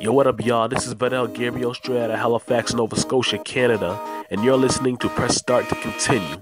[0.00, 0.66] Yo, what up, y'all?
[0.66, 5.10] This is Vanel Gabriel straight out of Halifax, Nova Scotia, Canada, and you're listening to
[5.10, 6.38] Press Start to Continue.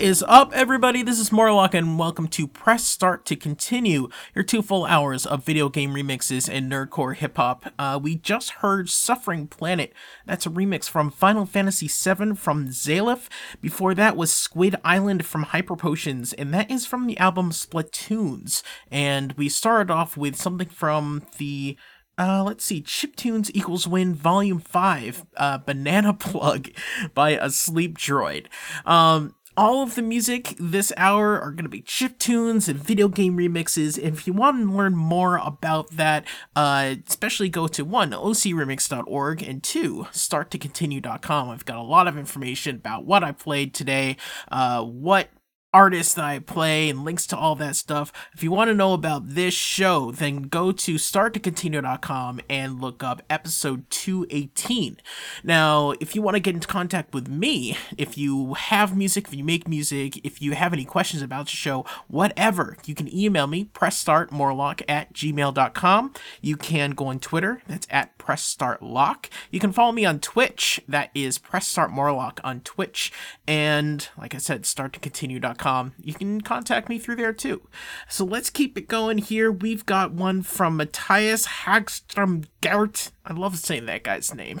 [0.00, 1.02] Is up, everybody?
[1.02, 5.44] This is Morlock, and welcome to Press Start to continue your two full hours of
[5.44, 7.66] video game remixes and nerdcore hip hop.
[7.78, 9.92] Uh, we just heard Suffering Planet.
[10.24, 13.28] That's a remix from Final Fantasy VII from Zalef.
[13.60, 18.62] Before that was Squid Island from Hyper Potions, and that is from the album Splatoons.
[18.90, 21.76] And we started off with something from the
[22.20, 26.68] uh, let's see, Chiptunes equals win volume 5, uh, Banana Plug
[27.14, 28.46] by a sleep droid.
[28.84, 33.08] Um, all of the music this hour are going to be chip tunes and video
[33.08, 33.96] game remixes.
[33.96, 39.42] And if you want to learn more about that, uh, especially go to one, ocremix.org,
[39.42, 41.50] and two, starttocontinue.com.
[41.50, 44.16] I've got a lot of information about what I played today,
[44.50, 45.28] uh, what
[45.72, 48.12] artists that I play and links to all that stuff.
[48.34, 53.22] If you want to know about this show, then go to starttocontinue.com and look up
[53.30, 54.96] episode 218.
[55.44, 59.34] Now, if you want to get into contact with me, if you have music, if
[59.34, 63.46] you make music, if you have any questions about the show, whatever, you can email
[63.46, 66.14] me, pressstartmorlock at gmail.com.
[66.40, 69.26] You can go on Twitter, that's at pressstartlock.
[69.50, 73.12] You can follow me on Twitch, that is pressstartmorlock on Twitch.
[73.46, 75.59] And like I said, starttocontinue.com
[76.02, 77.68] you can contact me through there too.
[78.08, 79.50] So let's keep it going here.
[79.50, 83.10] We've got one from Mattias Häggström Gerdt.
[83.24, 84.60] I love saying that guy's name.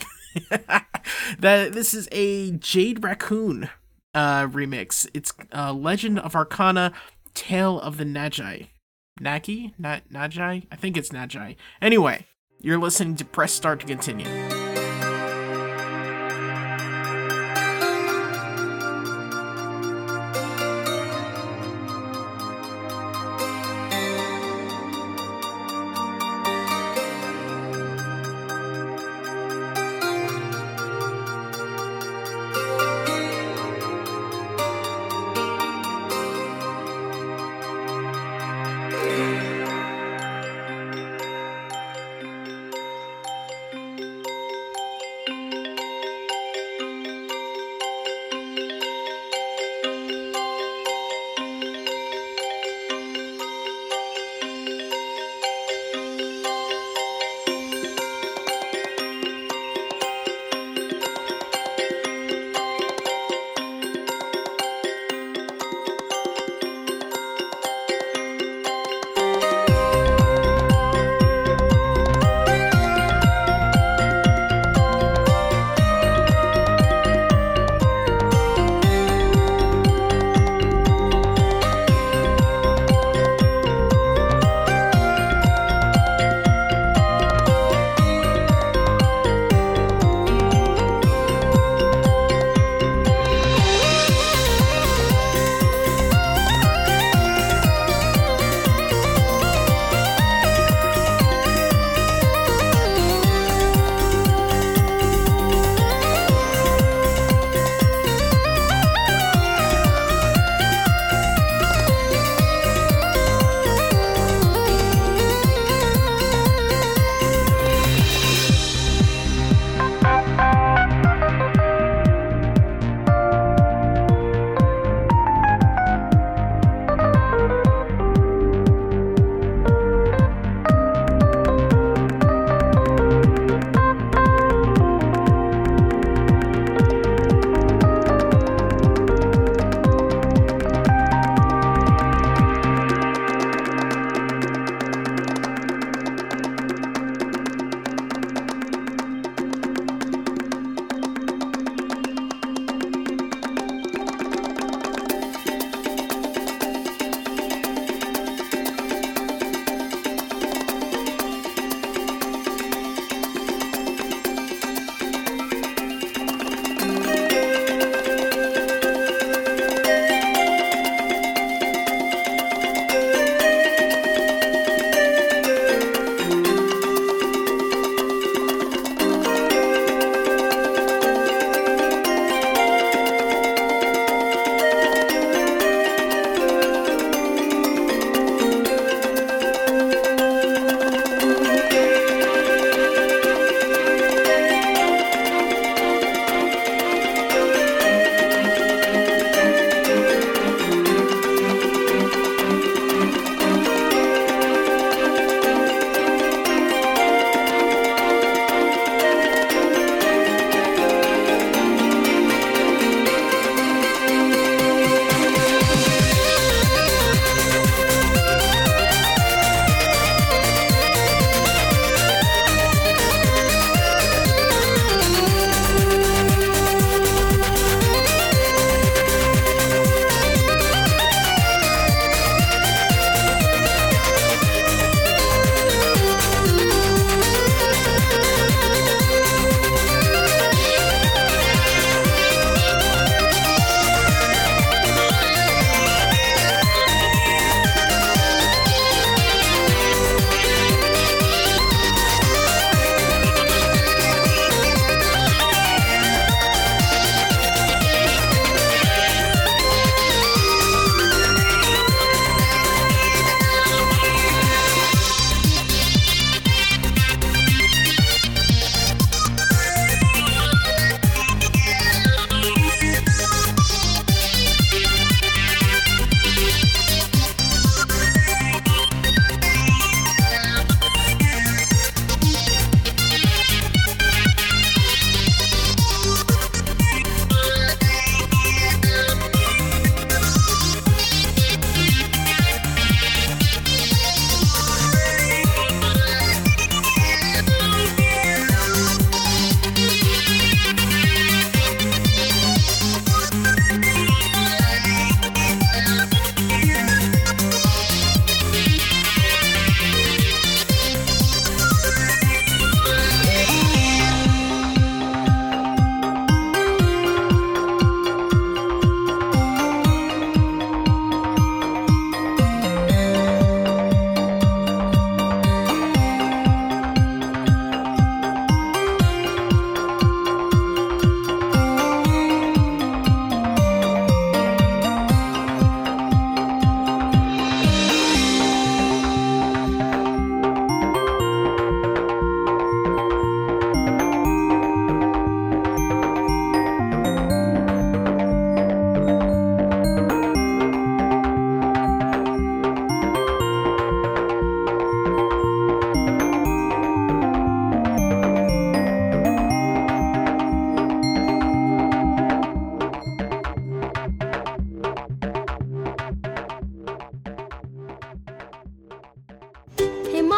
[1.38, 3.68] that this is a Jade Cocoon
[4.14, 5.08] uh, remix.
[5.14, 6.92] It's uh, Legend of Arcana,
[7.34, 8.68] Tale of the Nagi.
[9.20, 9.72] Nagi?
[9.78, 10.66] Not Nagi?
[10.70, 11.56] I think it's Nagi.
[11.82, 12.26] Anyway,
[12.60, 14.59] you're listening to Press Start to continue.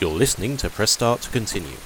[0.00, 1.76] You're listening to Press Start to continue.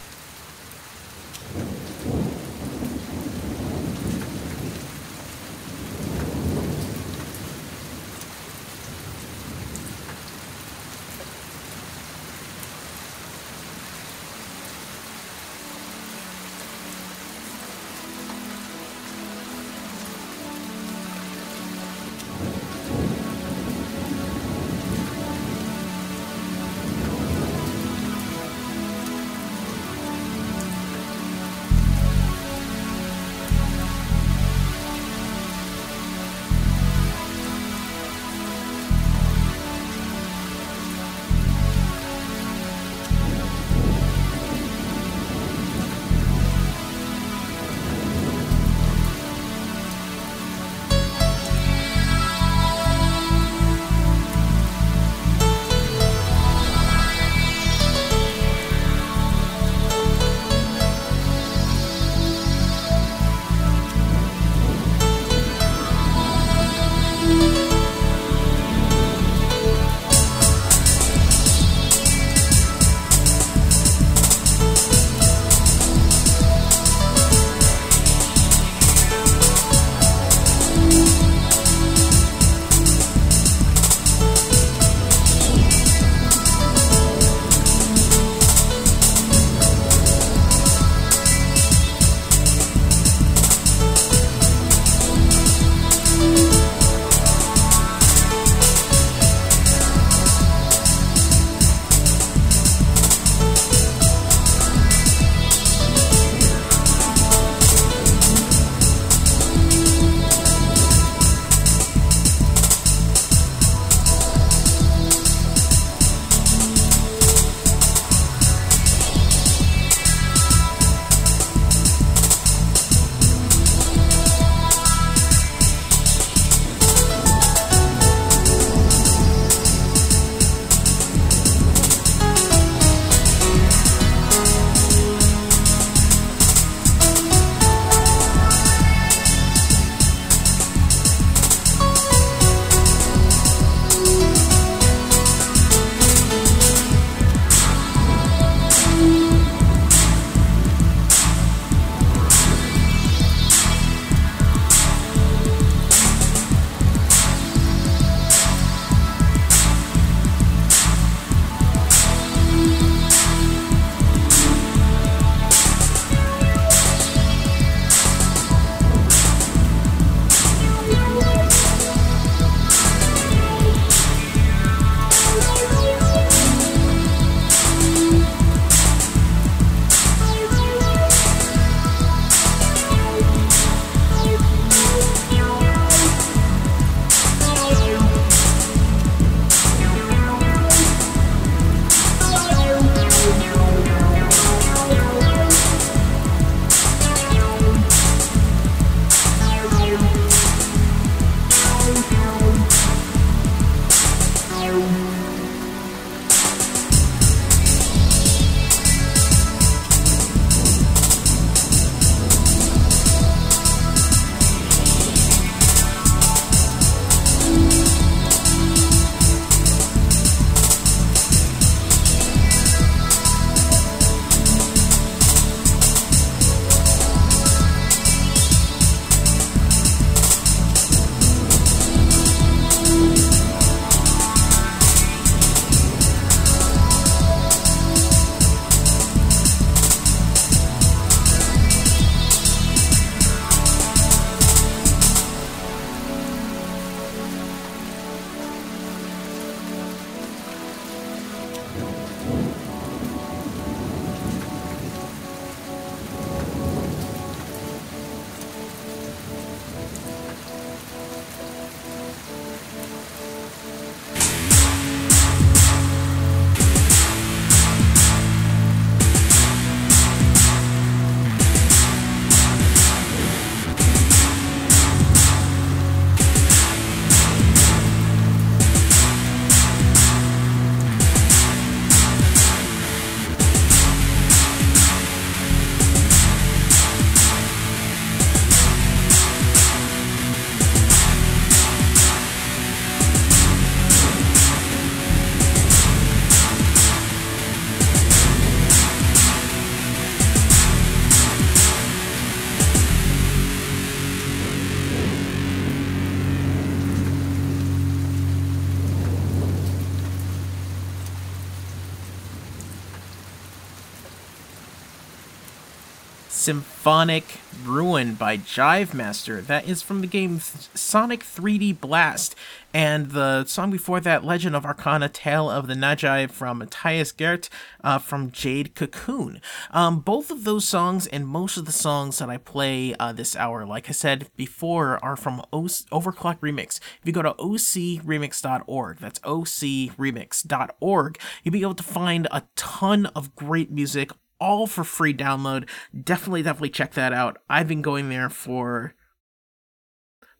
[316.85, 319.41] Symphonic Ruin by Jive Master.
[319.41, 322.37] That is from the game Sonic 3D Blast.
[322.75, 327.49] And the song before that, Legend of Arcana Tale of the Nagi from Mattias Gerdt
[327.83, 329.41] uh, from Jade Cocoon.
[329.71, 333.35] Um, both of those songs and most of the songs that I play uh, this
[333.35, 336.81] hour, like I said before, are from o- Overclock Remix.
[337.01, 343.35] If you go to ocremix.org, that's ocremix.org, you'll be able to find a ton of
[343.35, 344.11] great music
[344.45, 345.67] all for free download.
[345.99, 347.39] Definitely, definitely check that out.
[347.49, 348.95] I've been going there for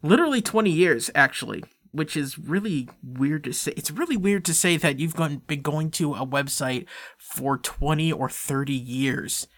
[0.03, 3.73] literally 20 years, actually, which is really weird to say.
[3.79, 6.85] It's really weird to say that you've gone, been going to a website
[7.17, 9.49] for 20 or 30 years.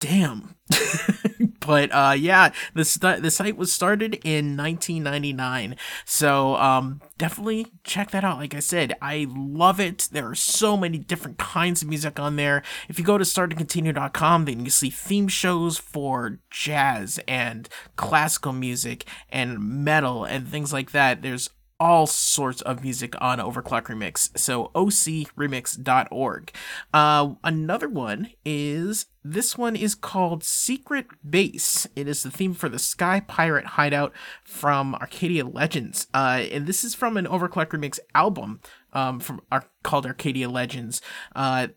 [0.00, 0.54] Damn.
[1.60, 8.10] but uh, yeah, the st- the site was started in 1999, so um, definitely check
[8.10, 8.38] that out.
[8.38, 10.08] Like I said, I love it.
[10.12, 12.62] There are so many different kinds of music on there.
[12.88, 19.04] If you go to starttocontinue.com, then you see theme shows for jazz and classical music
[19.30, 21.22] and metal and things like that.
[21.22, 24.36] There's all sorts of music on Overclock Remix.
[24.38, 26.52] So ocremix.org.
[26.92, 31.86] Uh, another one is this one is called Secret Base.
[31.96, 34.12] It is the theme for the Sky Pirate Hideout
[34.44, 36.06] from Arcadia Legends.
[36.12, 38.60] Uh, and this is from an Overclock Remix album
[38.92, 41.00] um, from Ar- called Arcadia Legends.
[41.34, 41.68] Uh,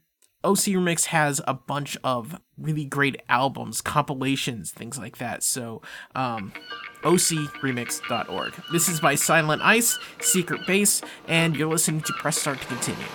[0.43, 5.41] OC Remix has a bunch of really great albums, compilations, things like that.
[5.41, 5.81] So,
[6.15, 6.53] um,
[7.03, 8.53] ocremix.org.
[8.71, 13.05] This is by Silent Ice, Secret Base, and you're listening to Press Start to continue.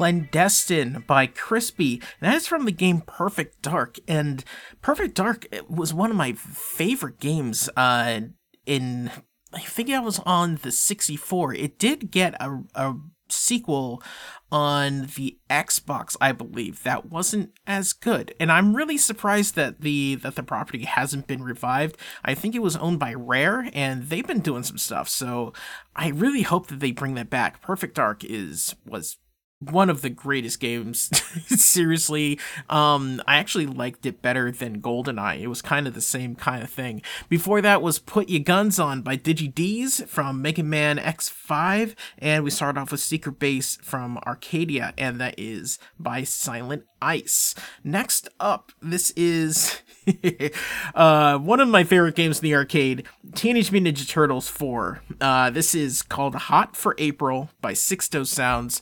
[0.00, 2.00] Clandestine by Crispy.
[2.22, 3.98] That is from the game Perfect Dark.
[4.08, 4.42] And
[4.80, 8.20] Perfect Dark was one of my favorite games uh,
[8.64, 9.10] in.
[9.52, 11.52] I think I was on the 64.
[11.52, 12.94] It did get a, a
[13.28, 14.02] sequel
[14.50, 18.34] on the Xbox, I believe, that wasn't as good.
[18.40, 21.98] And I'm really surprised that the that the property hasn't been revived.
[22.24, 25.10] I think it was owned by Rare and they've been doing some stuff.
[25.10, 25.52] So
[25.94, 27.60] I really hope that they bring that back.
[27.60, 29.18] Perfect Dark is was
[29.60, 31.10] one of the greatest games.
[31.46, 32.38] Seriously,
[32.68, 35.40] um, I actually liked it better than GoldenEye.
[35.40, 37.02] It was kind of the same kind of thing.
[37.28, 42.50] Before that was Put Your Guns On by DigiDees from Mega Man X5, and we
[42.50, 47.54] started off with Secret Base from Arcadia, and that is by Silent Ice.
[47.84, 49.80] Next up, this is
[50.94, 55.02] uh, one of my favorite games in the arcade, Teenage Mutant Ninja Turtles 4.
[55.20, 58.80] Uh, this is called Hot for April by Sixto Sounds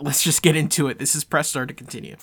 [0.00, 0.98] let's just get into it.
[0.98, 2.16] This is Press Start to continue.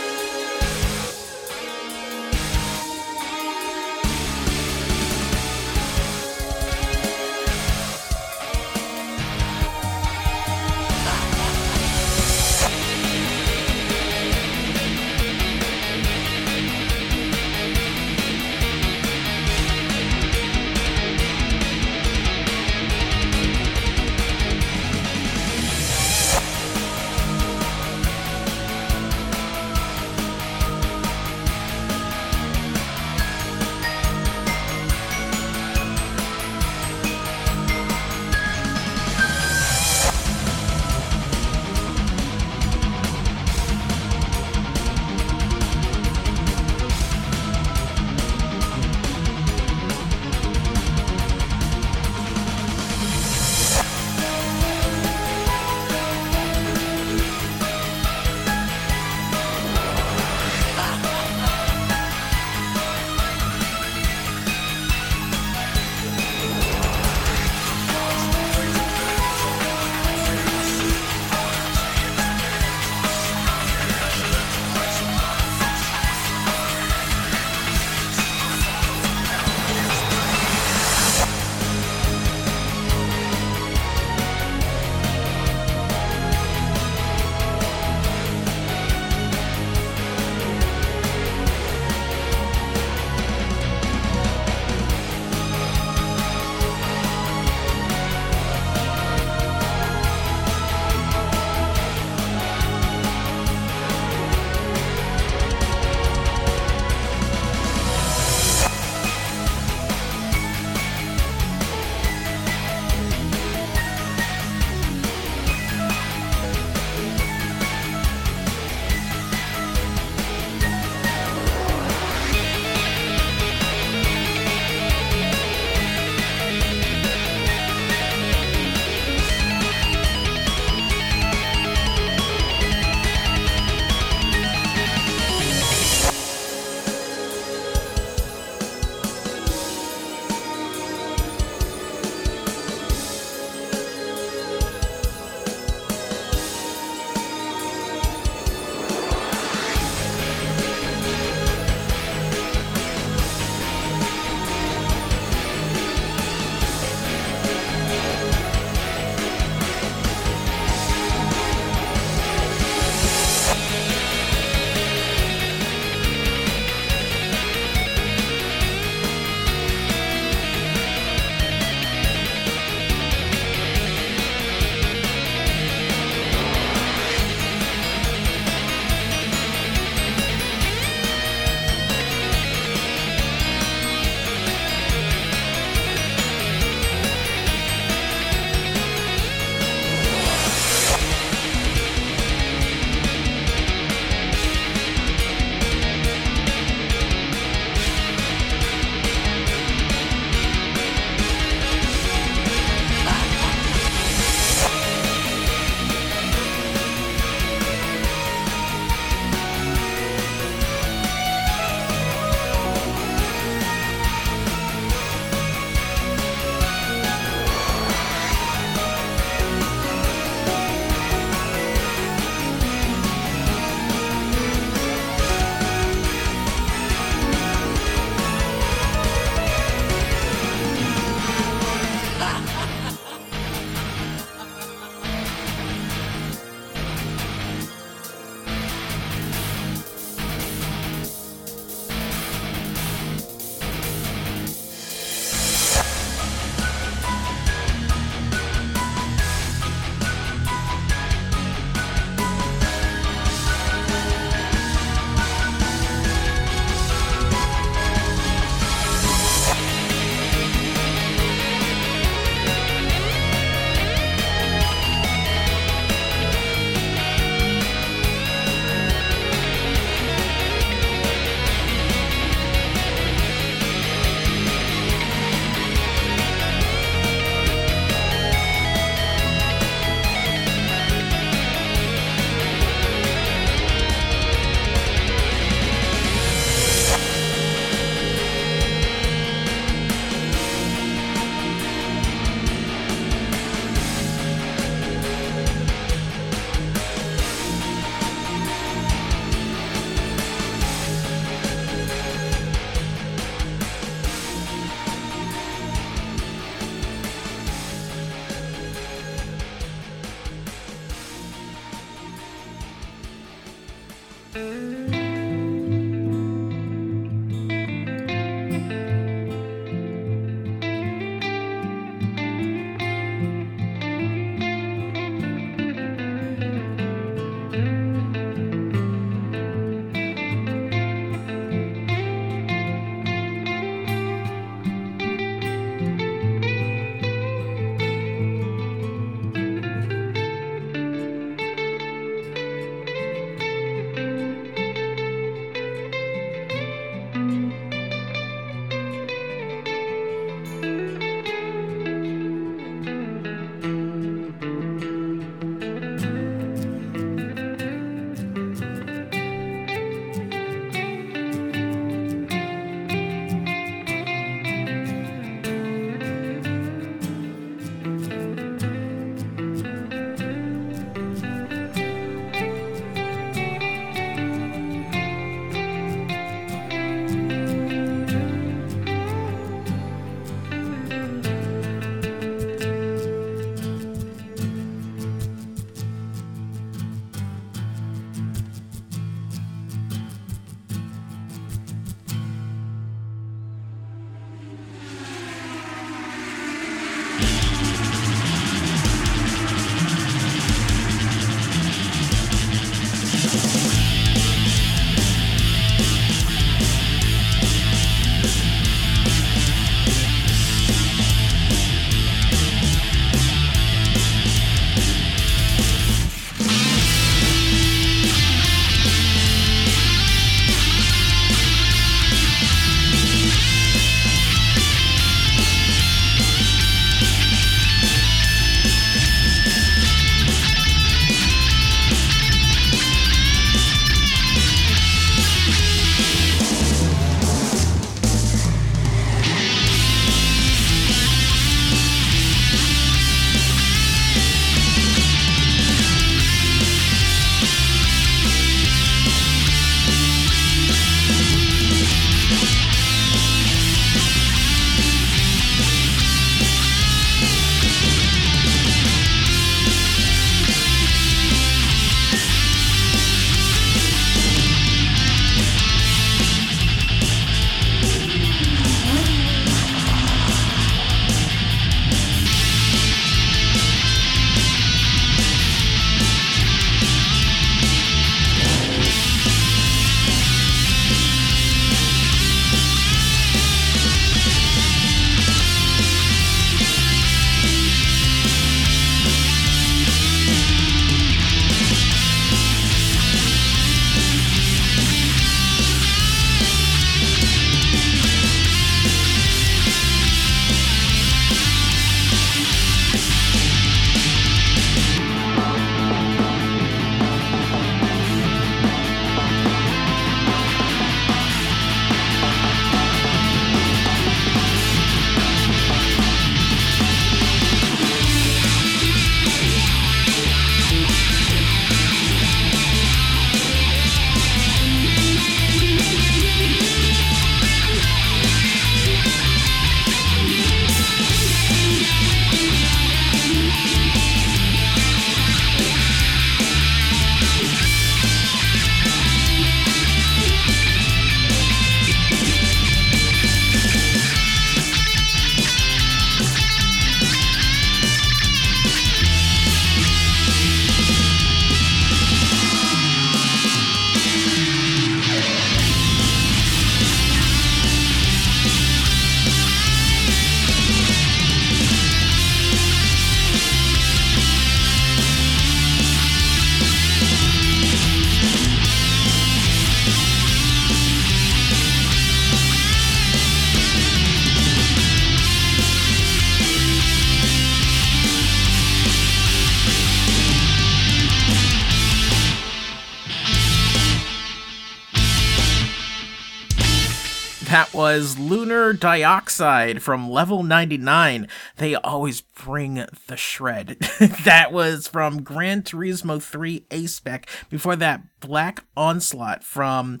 [587.56, 591.26] That was Lunar Dioxide from Level 99.
[591.56, 593.78] They always bring the shred.
[594.24, 597.26] that was from Gran Turismo 3 A Spec.
[597.48, 600.00] Before that, Black Onslaught from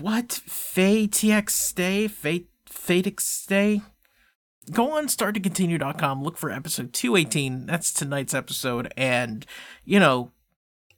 [0.00, 0.32] what?
[0.32, 2.08] Fay TX Stay?
[2.08, 3.82] Fate Fatix Stay?
[4.72, 7.66] Go on starttocontinue.com, look for episode 218.
[7.66, 8.92] That's tonight's episode.
[8.96, 9.46] And,
[9.84, 10.32] you know,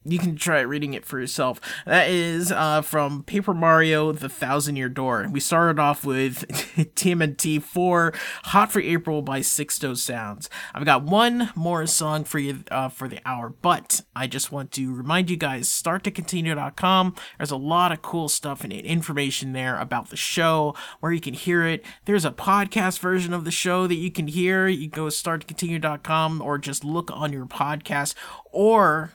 [0.08, 1.60] you can try reading it for yourself.
[1.86, 5.28] That is uh, from Paper Mario: The Thousand Year Door.
[5.30, 8.12] We started off with TMNT 4,
[8.44, 10.48] "Hot for April" by Sixto Sounds.
[10.74, 14.72] I've got one more song for you uh, for the hour, but I just want
[14.72, 17.14] to remind you guys: starttocontinue.com.
[17.38, 21.34] There's a lot of cool stuff and information there about the show, where you can
[21.34, 21.84] hear it.
[22.04, 24.68] There's a podcast version of the show that you can hear.
[24.68, 28.14] You go to starttocontinue.com or just look on your podcast
[28.52, 29.12] or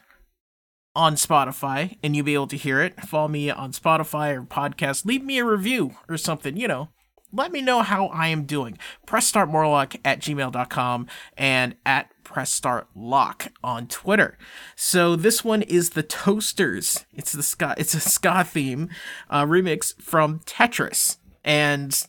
[0.94, 3.00] on Spotify and you'll be able to hear it.
[3.04, 5.04] Follow me on Spotify or podcast.
[5.04, 6.88] Leave me a review or something, you know.
[7.32, 8.78] Let me know how I am doing.
[9.06, 14.38] Press start morlock at gmail.com and at press start lock on Twitter.
[14.76, 17.04] So this one is the Toasters.
[17.12, 18.88] It's the ska it's a ska theme
[19.28, 21.16] uh, remix from Tetris.
[21.44, 22.00] And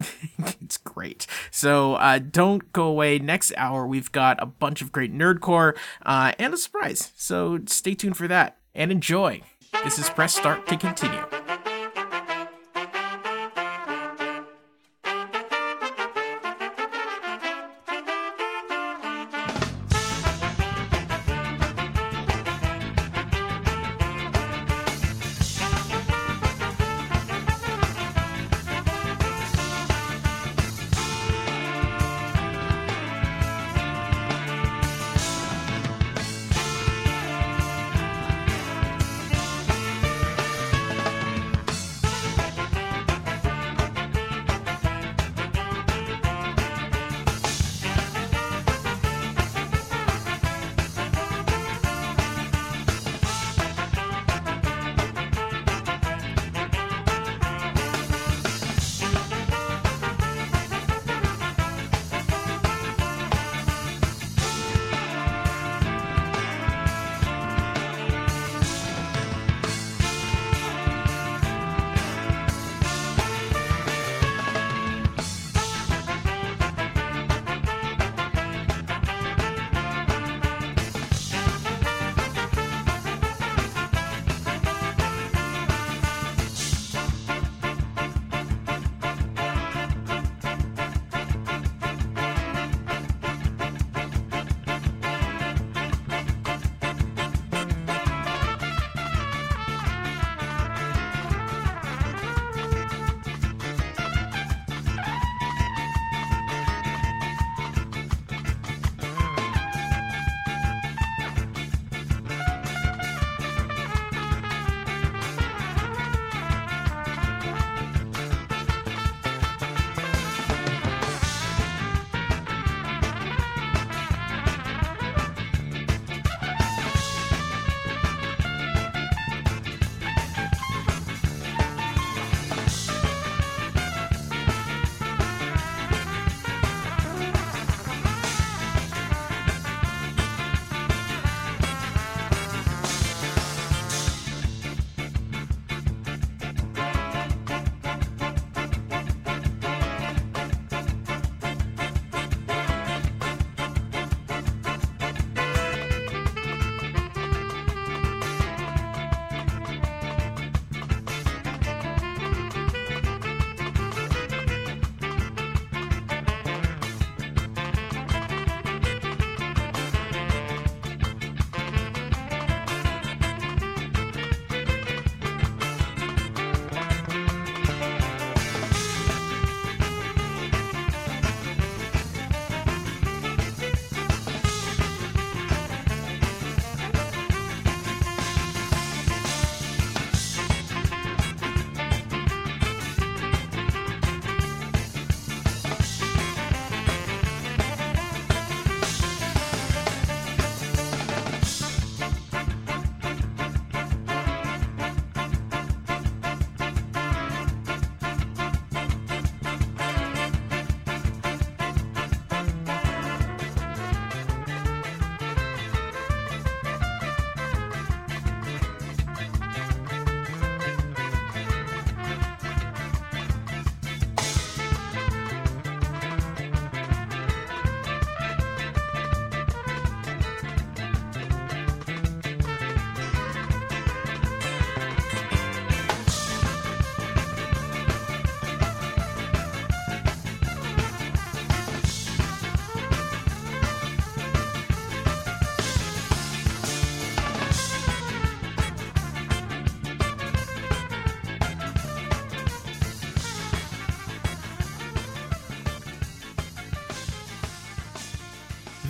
[0.60, 1.26] it's great.
[1.50, 3.18] So uh, don't go away.
[3.18, 7.12] Next hour, we've got a bunch of great nerdcore uh, and a surprise.
[7.16, 9.42] So stay tuned for that and enjoy.
[9.84, 11.37] This is Press Start to continue.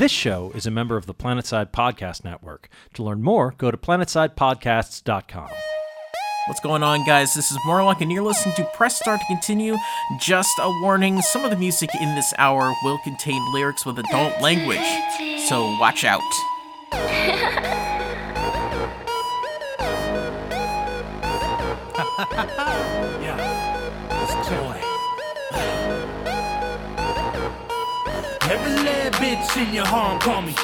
[0.08, 2.70] This show is a member of the Planetside Podcast Network.
[2.94, 5.50] To learn more, go to planetsidepodcasts.com.
[6.46, 7.34] What's going on, guys?
[7.34, 9.76] This is Morlock, and you're listening to Press Start to Continue.
[10.18, 14.40] Just a warning some of the music in this hour will contain lyrics with adult
[14.40, 14.80] language,
[15.46, 16.22] so watch out.
[30.18, 30.54] Call me.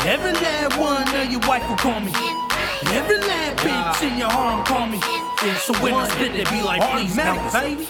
[0.00, 2.12] Every lad one of your wife will call me.
[2.92, 5.00] Every lad bitch in your home call me.
[5.60, 7.86] So when I spit, they be like, please, now, baby.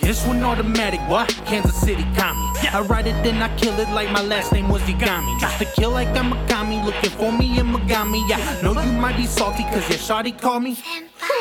[0.00, 1.28] This one automatic, what?
[1.44, 2.46] Kansas City commie.
[2.72, 5.38] I write it, then I kill it like my last name was Igami.
[5.40, 8.28] Just to kill like I'm a commie, looking for me in Megami.
[8.28, 10.76] Yeah, know you might be salty cause your shawty call me.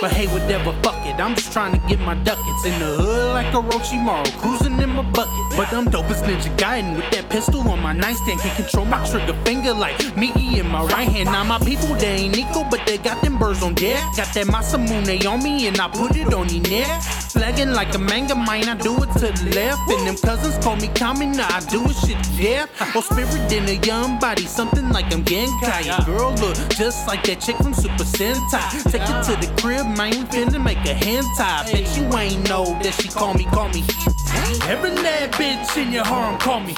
[0.01, 1.19] But hey, whatever, fuck it.
[1.19, 4.91] I'm just trying to get my ducats in the hood like a Orochimaru, cruising in
[4.91, 5.57] my bucket.
[5.57, 8.39] But I'm dope as Ninja Gaiden with that pistol on my nightstand.
[8.39, 11.25] Can't control my trigger finger like Miki in my right hand.
[11.25, 14.01] Now my people, they ain't Nico, but they got them birds on deck.
[14.15, 17.03] Got that Masamune on me and I put it on your neck.
[17.39, 19.79] Flagging like a manga mine, I do it to the left.
[19.89, 22.69] And them cousins call me Kami, now I do it shit death.
[22.93, 25.85] Oh, spirit in a young body, something like I'm Genkai.
[25.85, 28.83] Your girl look just like that chick from Super Sentai.
[28.91, 31.71] Take it to the crib, man, finna make a hentai.
[31.71, 33.85] Bet you ain't know that she call me, call me.
[34.67, 36.75] Every lad bitch in your harem call me.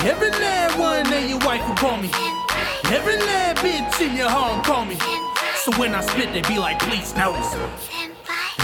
[0.00, 2.10] Every lad one of your wife will call me.
[2.92, 4.98] Every lad bitch in your harem call me.
[5.64, 7.56] So when I spit, they be like, please notice.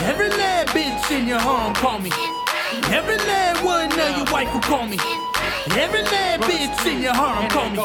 [0.03, 2.11] Every lad bitch in your home call me.
[2.91, 4.99] Every lad one of your wife will call me.
[5.71, 7.77] Every lad bitch in your home call me.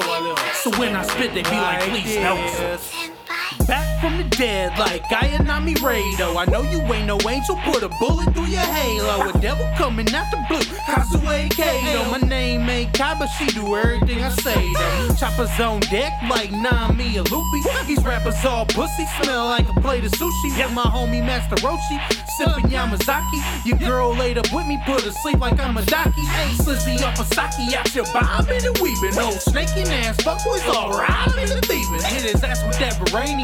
[0.55, 3.18] So when I spit, they be like, please notice.
[3.67, 6.35] Back from the dead like Ayanami Rado.
[6.37, 9.29] I know you ain't no angel, put a bullet through your halo.
[9.29, 12.09] A devil coming out the blue, Kazue Kato.
[12.11, 14.73] My name ain't Kai, but she do everything I say.
[15.19, 17.61] Choppers on deck like Nami or Loopy.
[17.87, 20.49] These rappers all pussy, smell like a plate of sushi.
[20.57, 21.97] With my homie Master Roshi,
[22.37, 23.65] sipping Yamazaki.
[23.65, 26.25] Your girl laid up with me, put her sleep like I'm a docky.
[26.57, 27.39] Slizzy off a sake
[27.75, 29.17] out your bobbing and weaving.
[29.19, 32.01] Old snaking ass fuck fuckboys all robbing and thieving.
[32.01, 32.97] Hit his ass with that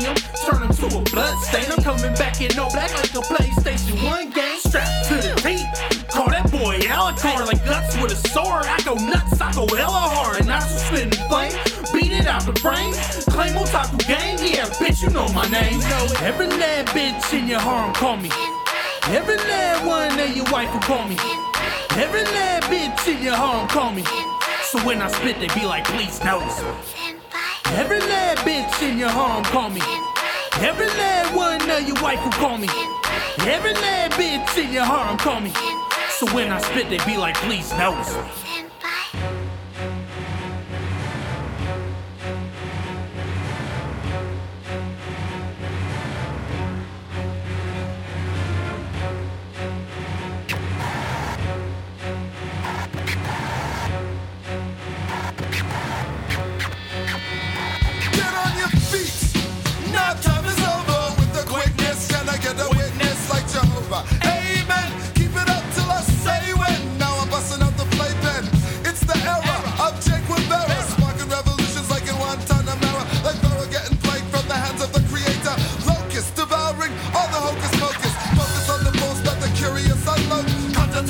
[0.05, 1.71] Varanium, turn to a blood stain.
[1.71, 6.09] I'm coming back in all black like a PlayStation 1 game strapped to the teeth.
[6.09, 8.65] Call that boy Alucard like guts with a sword.
[8.65, 10.41] I go nuts, I go hella hard.
[10.41, 11.51] And I just spin the flame,
[11.93, 12.93] beat it out the brain.
[13.29, 15.81] Claim otaku gang, yeah, bitch, you know my name.
[16.21, 18.29] Every lad bitch in your harem call me.
[19.07, 21.17] Every lad one of your wife will call me.
[21.91, 24.03] Every lad bitch in your harem call me.
[24.63, 26.61] So when I spit, they be like, please notice.
[27.73, 29.81] Every lad bitch in your home call me.
[30.61, 32.67] Every lad one of your wife will call me.
[33.39, 35.51] Every lad bitch in your harem call me.
[36.11, 38.13] So when I spit, they be like, please notice.
[38.45, 38.64] Get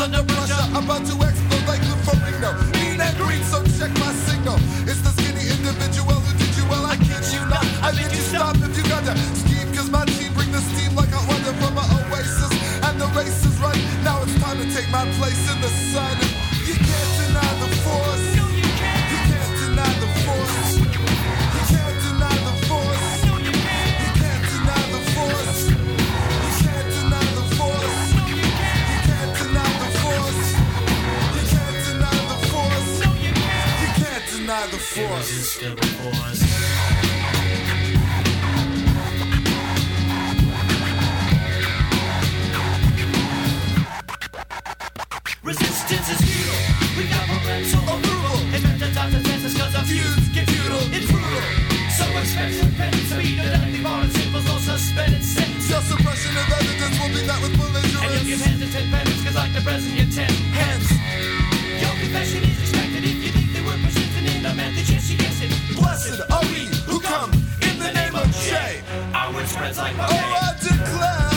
[0.05, 0.65] under pressure.
[0.77, 2.53] About to explode like the Farino.
[2.77, 4.57] Mean and green, so check my signal.
[4.85, 6.85] It's the skinny individual who did you well.
[6.85, 7.65] I kid you not.
[7.81, 9.73] I think you stop if you got to scheme.
[9.73, 12.53] Cause my team bring the steam like a wonder from an oasis.
[12.85, 13.81] And the race is right.
[14.05, 16.24] Now it's time to take my place in the sun.
[34.75, 36.41] The force.
[45.43, 46.59] Resistance is futile.
[46.97, 48.39] We governmental approval.
[48.51, 49.83] Invent the times and chances cause our
[50.33, 50.83] get futile.
[50.91, 51.41] It's brutal.
[51.95, 55.69] So expensive pennies to be the deadly foreign symbols or suspended sentence.
[55.69, 59.23] Your suppression of evidence will be met with And you'll give hands to ten pennies
[59.23, 60.54] cause like the president you ten
[65.85, 67.31] Blessed are we who come
[67.61, 68.81] in the name of J.
[69.13, 70.05] Our word spreads like Oh.
[70.09, 71.34] I declare.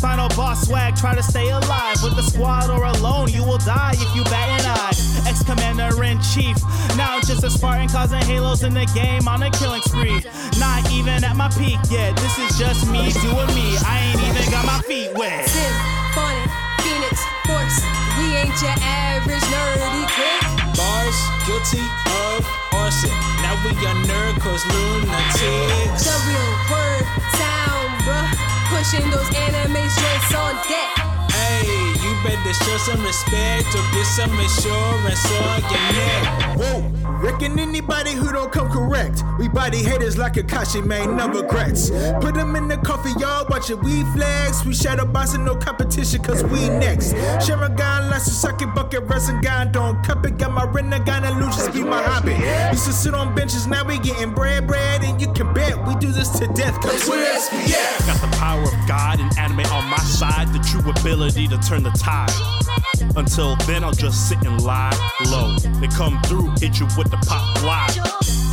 [0.00, 1.96] Final boss swag, try to stay alive.
[2.02, 5.28] With the squad or alone, you will die if you bat an eye.
[5.28, 6.56] Ex commander in chief.
[6.96, 10.24] Now I'm just a Spartan causing halos in the game on a killing spree.
[10.58, 12.16] Not even at my peak yet.
[12.16, 13.76] This is just me doing me.
[13.84, 15.44] I ain't even got my feet wet.
[15.44, 16.48] Symphonic,
[16.80, 17.84] Phoenix, Force.
[18.16, 20.80] We ain't your average nerdy clique.
[20.80, 22.40] Bars guilty of
[22.72, 23.12] arson.
[23.44, 26.08] Now we a nerd cause lunatics.
[26.08, 27.04] The real word
[27.36, 28.39] sound, bruh.
[28.80, 30.96] Pushing those anime joints on deck.
[31.30, 31.68] Hey,
[32.00, 36.56] you better show some respect or get some insurance on your neck.
[36.56, 39.22] Whoa, reckon anybody who don't come correct.
[39.38, 41.90] We body haters like Akashi, man, no regrets.
[42.22, 44.64] Put them in the coffee, y'all watching we flex.
[44.64, 47.12] We shadow boxing, no competition, cause we next.
[47.44, 47.76] Sharingan,
[48.20, 50.36] like Sasaki bucket, resin gun, don't cup it.
[50.36, 52.32] Got my Rinnegan and Lucius be my hobby.
[52.70, 55.94] Used to sit on benches, now we getting bread, bread, and you can bet we
[55.96, 58.06] do this to death, cause we're SPF.
[58.06, 61.82] Got the power of God and anime on my side, the true ability to turn
[61.82, 62.30] the tide.
[63.16, 64.92] Until then, I'll just sit and lie
[65.30, 65.56] low.
[65.80, 67.88] They come through, hit you with the pop fly.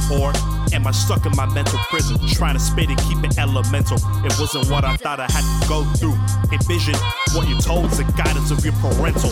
[0.09, 0.32] Or
[0.78, 3.97] am I stuck in my mental prison, trying to spit and keep it elemental?
[4.23, 6.15] It wasn't what I thought I had to go through.
[6.53, 6.95] Envision
[7.34, 9.32] what you're told the guidance of your parental.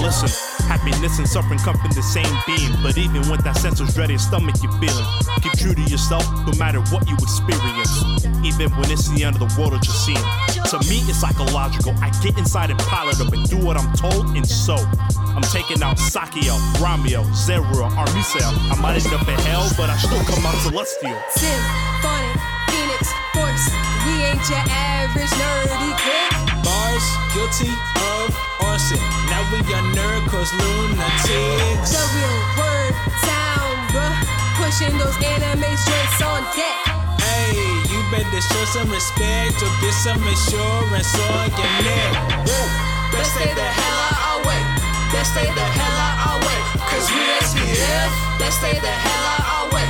[0.00, 0.32] Listen,
[0.70, 4.08] happiness and suffering come from the same being, but even when that sense of dread
[4.08, 5.06] your stomach you're feeling,
[5.42, 7.90] keep true to yourself no matter what you experience.
[8.46, 10.22] Even when it's the end of the world that you're seeing.
[10.70, 11.90] To me, it's psychological.
[11.98, 14.78] I get inside and pilot up and do what I'm told, and so
[15.34, 18.54] I'm taking out Sachiel, Ramiel, Zero, Armisael.
[18.70, 21.18] I might end up in hell, but I still come out celestial.
[21.34, 22.38] Symphonic,
[22.70, 23.66] Phoenix, Force.
[24.06, 26.49] We ain't your average nerdy clique.
[26.62, 28.30] Bars guilty of
[28.60, 29.00] arson.
[29.30, 31.92] Now we a nerd cause lunatics.
[31.94, 32.94] The real word
[33.24, 34.16] sound, bruh.
[34.60, 36.76] Pushing those anime joints on deck.
[37.20, 37.56] Hey,
[37.88, 42.12] you better show some respect or get some insurance on your neck.
[42.46, 42.66] Woo.
[43.12, 44.62] Best stay the hell out our way.
[45.12, 46.60] Best stay the hell out our way.
[46.90, 48.10] Cause we SPF.
[48.38, 49.88] Best stay the hell out our way.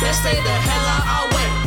[0.00, 1.61] Best stay the hell out our way.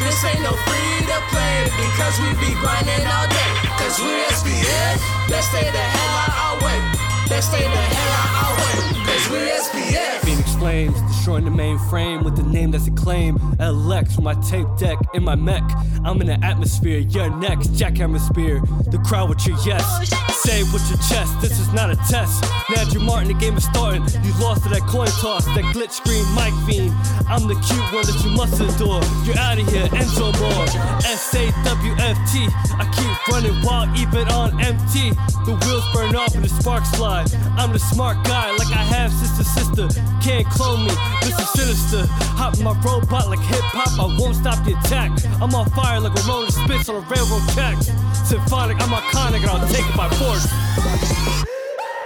[0.00, 1.68] This ain't no free to play.
[1.76, 3.52] Because we be grinding all day.
[3.76, 5.00] Cause we SPF.
[5.28, 7.13] Best stay the hell out our way.
[7.28, 8.74] Best stay the hell out our way.
[9.06, 10.20] Cause we SPF.
[10.24, 13.38] Phoenix flames, destroying the mainframe with the name that's acclaimed.
[13.58, 15.62] LX with my tape deck in my mech.
[16.04, 17.68] I'm in the atmosphere, you're next.
[17.72, 18.60] Jackhammer spear,
[18.90, 19.82] the crowd with your yes.
[20.12, 22.44] Oh, Say with your chest, this is not a test.
[22.76, 24.02] Andrew Martin, the game is starting.
[24.22, 26.92] You lost to that coin toss, that glitch screen, Mike Fiend.
[27.28, 29.00] I'm the cute one that you must adore.
[29.24, 30.68] You're out of here, Enzo Moore.
[31.08, 32.32] S-A-W-F-T.
[32.76, 35.16] I keep running while even on empty.
[35.48, 37.13] The wheels burn off and the sparks fly.
[37.14, 39.86] I'm the smart guy, like I have sister, sister.
[40.18, 40.90] Can't clone me,
[41.22, 42.10] this is sinister.
[42.34, 45.14] Hop in my robot like hip hop, I won't stop the attack.
[45.38, 47.78] I'm on fire like Ramona spits on a railroad track.
[48.26, 50.42] Symphonic, I'm iconic and I'll take it by force.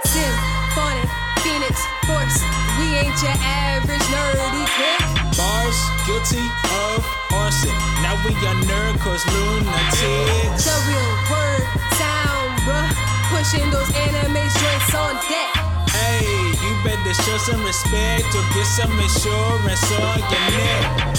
[0.05, 1.09] Symphonic,
[1.41, 2.37] Phoenix, Force.
[2.77, 5.09] We ain't your average nerdy clique.
[5.33, 6.45] Bars guilty
[6.85, 7.01] of
[7.33, 7.73] arson.
[8.05, 10.69] Now we a nerd cause lunatics.
[10.69, 11.65] The real word
[11.97, 13.08] sound, bruh.
[13.29, 15.53] Pushing those anime joints on deck.
[15.93, 16.25] Hey,
[16.61, 21.13] you better show some respect or get some insurance on your neck.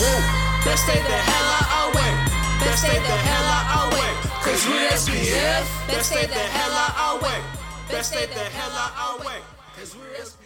[0.65, 2.13] Best stay the hell out our way.
[2.61, 4.13] Best stay the hell out our way.
[4.43, 5.65] Cause we SPF.
[5.87, 7.41] Best stay the hell out our way.
[7.89, 9.41] Best stay the hell out our way.
[9.79, 10.40] Cause we SPF.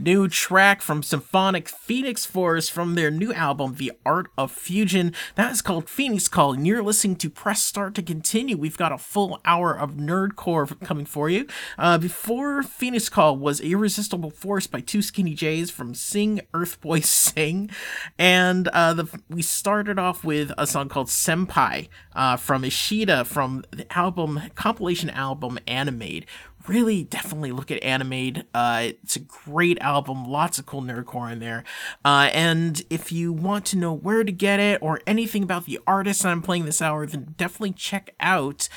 [0.00, 5.14] New track from Symphonic Phoenix Force from their new album, The Art of Fusion.
[5.34, 8.56] That is called Phoenix Call, and you're listening to Press Start to continue.
[8.56, 11.46] We've got a full hour of nerdcore coming for you.
[11.78, 17.00] Uh, before Phoenix Call was Irresistible Force by Two Skinny Jays from Sing Earth Boy
[17.04, 17.70] Sing,
[18.18, 23.64] and uh, the, we started off with a song called Senpai uh, from Ishida from
[23.70, 26.26] the album compilation album Animate
[26.66, 28.44] really definitely look at Animate.
[28.54, 31.64] Uh, it's a great album, lots of cool nerdcore in there.
[32.04, 35.78] Uh, and if you want to know where to get it or anything about the
[35.86, 38.68] artist I'm playing this hour, then definitely check out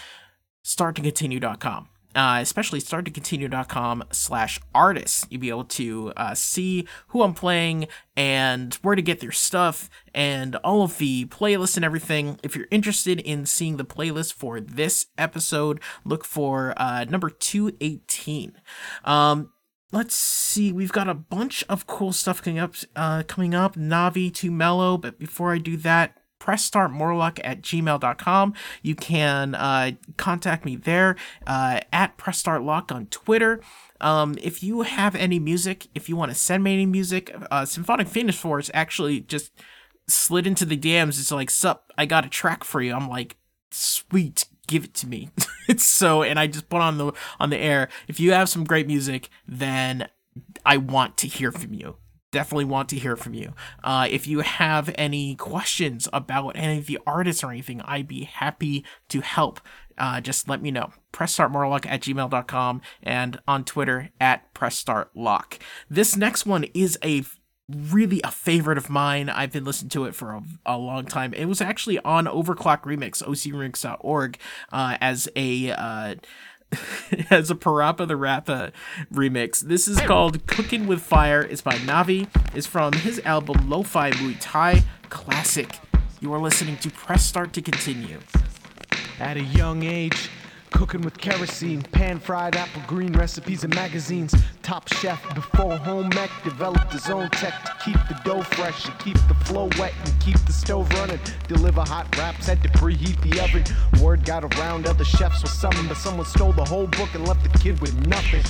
[0.64, 5.26] starttocontinue.com uh, especially starttocontinue.com slash artists.
[5.30, 9.89] You'll be able to uh, see who I'm playing and where to get their stuff
[10.14, 12.39] and all of the playlists and everything.
[12.43, 18.53] If you're interested in seeing the playlist for this episode, look for uh, number 218.
[19.03, 19.49] Um,
[19.91, 24.34] let's see we've got a bunch of cool stuff coming up uh coming up navi
[24.34, 28.54] to mellow but before i do that pressstartmorlock at gmail.com.
[28.82, 31.16] You can uh, contact me there
[31.48, 33.62] uh, at pressstartlock on Twitter.
[34.02, 37.66] Um, if you have any music, if you want to send me any music, uh,
[37.66, 39.52] Symphonic Phoenix Force actually just
[40.08, 41.20] slid into the DMs.
[41.20, 42.94] It's like, sup, I got a track for you.
[42.94, 43.38] I'm like,
[43.72, 45.30] sweet, give it to me.
[45.70, 47.88] it's so, and I just put on the on the air.
[48.09, 50.09] If you have some great music, then
[50.66, 51.96] I want to hear from you
[52.34, 53.54] definitely want to hear from you.
[53.82, 58.26] Uh, if you have any questions about any of the artists or anything, I'd be
[58.26, 59.62] happy to help.
[59.97, 60.92] Uh, just let me know.
[61.14, 65.60] PressStartMorlock at gmail.com and on Twitter at PressStartLock.
[65.89, 67.24] This next one is a
[67.70, 69.30] really a favorite of mine.
[69.30, 71.34] I've been listening to it for a, a long time.
[71.34, 74.38] It was actually on OverClocked ReMix, ocremix.org,
[74.72, 76.16] uh, as a uh,
[77.29, 78.71] as a PaRappa the Rapper
[79.13, 79.59] remix.
[79.59, 81.41] This is called Cooking with Fire.
[81.41, 82.28] It's by Navi.
[82.55, 85.79] It's from his album Lo-Fi Muay Thai Classic.
[86.20, 88.20] You are listening to Press Start to Continue.
[89.20, 90.29] At a young age,
[90.74, 94.36] cooking with kerosene, pan fried apple green recipes and magazines.
[94.63, 99.00] Top chef before home ec developed his own tech to keep the dough fresh and
[99.00, 101.20] keep the flow wet and keep the stove running.
[101.47, 103.63] Deliver hot wraps, had to preheat the oven.
[104.04, 107.43] Word got around, other chefs were summoned, but someone stole the whole book and left
[107.43, 108.43] the kid with nothing.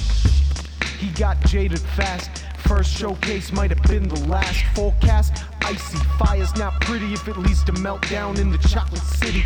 [0.98, 2.32] He got jaded fast.
[2.68, 4.64] First showcase might have been the last.
[4.74, 5.98] Forecast icy.
[6.18, 9.44] Fire's not pretty if it leads to meltdown in the chocolate city.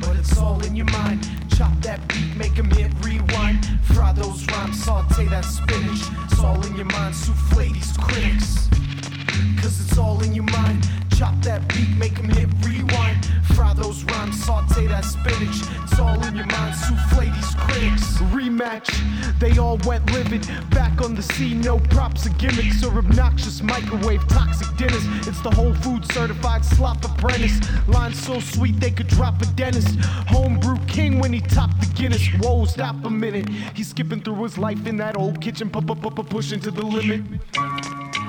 [0.00, 1.28] But it's all in your mind.
[1.56, 3.66] Chop that beat, make 'em hit rewind.
[3.92, 6.02] Fry those rhymes, saute that spinach.
[6.24, 8.68] It's all in your mind, souffle these critics.
[9.60, 10.88] Cause it's all in your mind.
[11.16, 13.26] Chop that beat, make 'em hit rewind.
[13.54, 15.62] Fry those rhymes, saute that spinach.
[15.84, 18.18] It's all in your mind, souffle these critics.
[18.32, 18.88] Rematch,
[19.38, 20.48] they all went livid.
[20.70, 25.04] Back on the scene, no props or gimmicks or obnoxious microwave toxic dinners.
[25.26, 27.60] It's the whole food certified slop apprentice.
[27.86, 29.98] Lines so sweet they could drop a dentist.
[30.28, 32.26] Homebrew king when he topped the Guinness.
[32.40, 33.46] Whoa, stop a minute.
[33.74, 37.20] He's skipping through his life in that old kitchen, pu- pushing to the limit.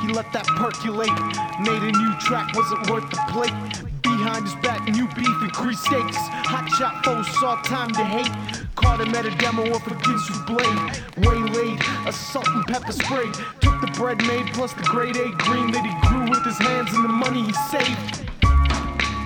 [0.01, 1.13] He let that percolate.
[1.61, 3.53] Made a new track, wasn't worth the plate.
[4.01, 6.17] Behind his back, new beef, and increased stakes.
[6.49, 8.31] Hot shot foes saw time to hate.
[8.75, 11.25] Caught him at a demo of a Ginsu blade.
[11.25, 13.29] Waylaid, a salt and pepper spray.
[13.61, 16.89] Took the bread made plus the grade A green that he grew with his hands
[16.93, 18.25] and the money he saved.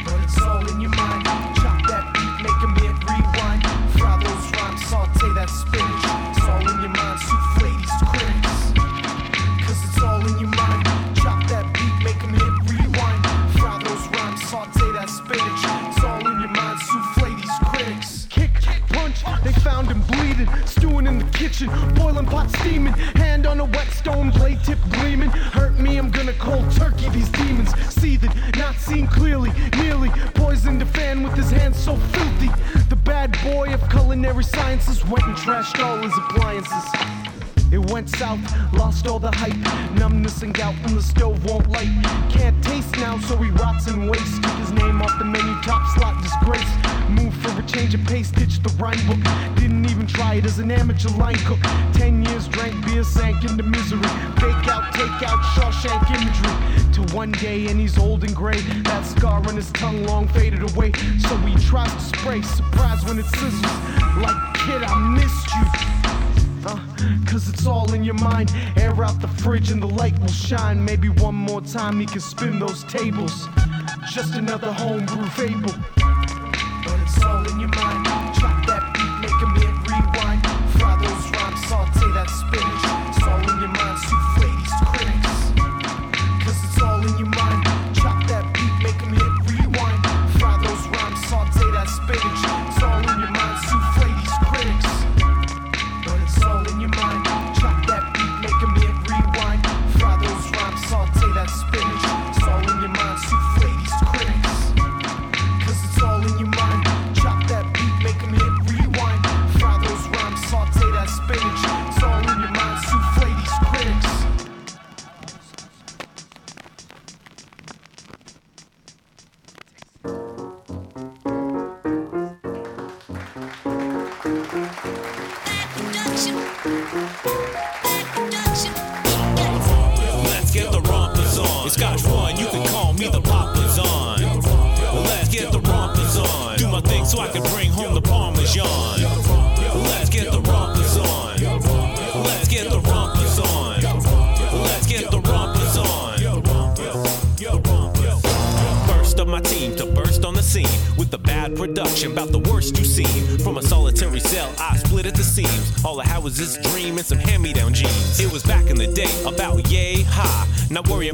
[0.03, 1.23] But it's all in your mind.
[1.56, 3.64] Chop that beat, make him hit rewind.
[3.95, 6.05] Fry those rhymes, saute that spinach.
[20.65, 22.93] Stewing in the kitchen, boiling pot steaming.
[23.15, 25.30] Hand on a wet stone, blade tip gleaming.
[25.30, 27.72] Hurt me, I'm gonna cold turkey these demons.
[27.93, 32.49] Seething, not seen clearly, nearly poisoned a fan with his hands so filthy.
[32.89, 37.24] The bad boy of culinary sciences went and trashed all his appliances.
[37.71, 38.39] It went south,
[38.73, 39.55] lost all the hype.
[39.97, 41.89] Numbness and gout when the stove won't light.
[42.29, 44.43] Can't taste now, so he rots and waste.
[44.43, 46.69] Took his name off the menu, top slot disgrace.
[47.09, 49.19] Moved for a change of pace, ditched the rhyme book.
[49.55, 51.59] Didn't even try it as an amateur line cook.
[51.93, 54.07] Ten years drank beer, sank into misery.
[54.39, 56.93] Fake out, take out, Shawshank imagery.
[56.93, 58.61] To one day, and he's old and gray.
[58.83, 60.93] That scar on his tongue long faded away.
[61.19, 64.21] So he tries to spray, surprised when it sizzles.
[64.21, 66.14] Like, kid, I missed you.
[67.27, 68.51] Cause it's all in your mind.
[68.77, 70.83] Air out the fridge and the light will shine.
[70.83, 73.47] Maybe one more time he can spin those tables.
[74.11, 75.73] Just another homebrew fable.
[75.95, 78.05] But it's all in your mind.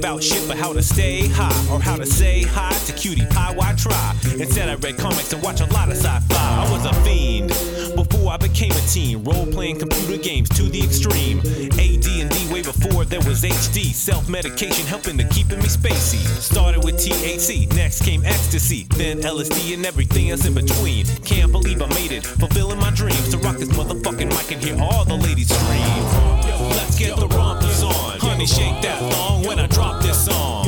[0.02, 3.54] About shit, but how to stay high or how to say hi to cutie pie.
[3.54, 4.16] Why try?
[4.40, 6.66] Instead, I read comics and watch a lot of sci-fi.
[6.66, 7.50] I was a fiend
[7.96, 9.24] before I became a teen.
[9.24, 11.38] Role-playing computer games to the extreme.
[11.78, 13.94] AD&D way before there was HD.
[13.94, 16.26] Self-medication helping to keeping me spacey.
[16.42, 21.06] Started with THC, next came ecstasy, then LSD and everything else in between.
[21.24, 24.82] Can't believe I made it, fulfilling my dreams to rock this motherfucking mic and hear
[24.82, 26.41] all the ladies scream.
[26.78, 30.66] Let's get the rompers on, honey, shake that thong when I drop this song.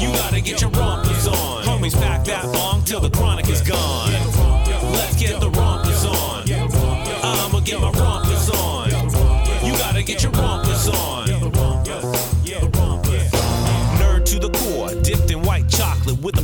[0.00, 4.12] You gotta get your rompers on, homies pack that long till the chronic is gone.
[4.92, 6.44] Let's get the rompers on.
[7.22, 8.33] I'ma get my rompers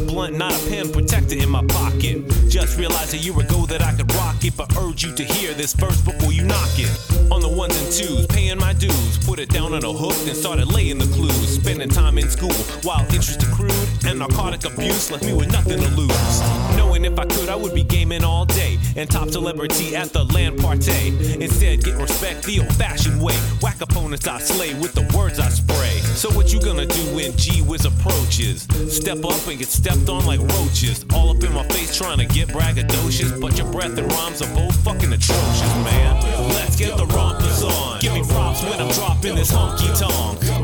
[0.07, 2.27] blunt, not a pen protector in my pocket.
[2.49, 5.55] Just realized a year ago that I could rock it, but urge you to hear
[5.55, 6.91] this first before you knock it.
[7.31, 10.35] On the ones and twos, paying my dues, put it down on a hook, then
[10.35, 11.61] started laying the clues.
[11.61, 12.53] Spending time in school
[12.83, 13.73] while interest accrued,
[14.11, 16.41] and narcotic abuse left me with nothing to lose.
[16.77, 20.25] Knowing if I could, I would be gaming all day and top celebrity at the
[20.25, 21.09] LAN party.
[21.43, 23.37] Instead, get respect the old-fashioned way.
[23.63, 25.99] Whack opponents I slay with the words I spray.
[26.19, 28.67] So what you gonna do when G Wiz approaches?
[28.89, 31.05] Step up and get stepped on like roaches.
[31.15, 34.55] All up in my face trying to get braggadocious, but your breath and rhymes are
[34.55, 36.21] both fucking atrocious, man.
[36.51, 38.01] Let's get the rompers on.
[38.01, 40.60] Give me props when I'm dropping this honky tonk.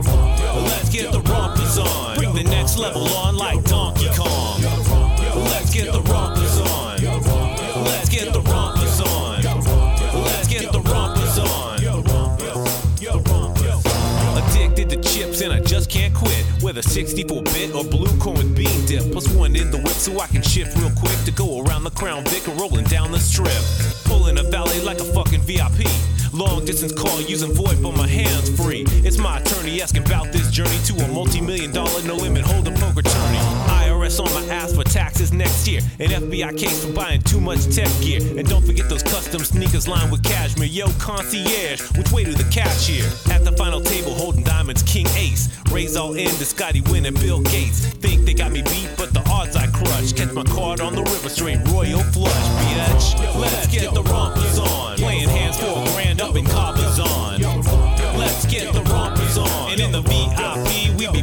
[0.67, 2.17] Let's get the rompers on.
[2.17, 4.61] Bring the next level on like Donkey Kong.
[5.51, 7.85] Let's get the rompers on.
[7.85, 8.76] Let's get the rompers
[15.17, 16.45] chips and I just can't quit.
[16.61, 19.11] Whether 64 bit or blue corn bean dip.
[19.13, 21.91] Plus one in the whip so I can shift real quick to go around the
[21.91, 23.63] Crown Vic or rolling down the strip.
[24.05, 25.87] Pulling a valet like a fucking VIP.
[26.33, 28.85] Long distance call using VoIP on my hands free.
[29.07, 32.69] It's my attorney asking about this journey to a multi million dollar no limit hold
[32.69, 33.56] a poker tourney.
[34.07, 35.81] IRS on my ass for taxes next year.
[35.99, 38.21] An FBI case for buying too much tech gear.
[38.39, 40.69] And don't forget those custom sneakers lined with cashmere.
[40.69, 43.05] Yo, concierge, which way to the cashier?
[43.33, 45.49] At the final table holding diamonds, King Ace.
[45.71, 47.87] Raise all in to Scotty Nguyen and Bill Gates.
[47.87, 50.13] Think they got me beat, but the odds I crush.
[50.13, 53.41] Catch my card on the river straight, royal flush, bitch.
[53.41, 54.97] Let's get the rompers on.
[54.97, 57.41] Playing hands for a grand up in Cabazon.
[58.17, 59.73] Let's get the rompers on.
[59.73, 61.23] And in the VIP, we be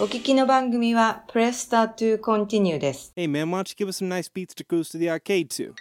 [0.00, 3.12] お聞きの番組は Press Start to Continue です。
[3.16, 5.48] Hey man, why don't you give us some nice beats to cruise to the arcade
[5.50, 5.74] to?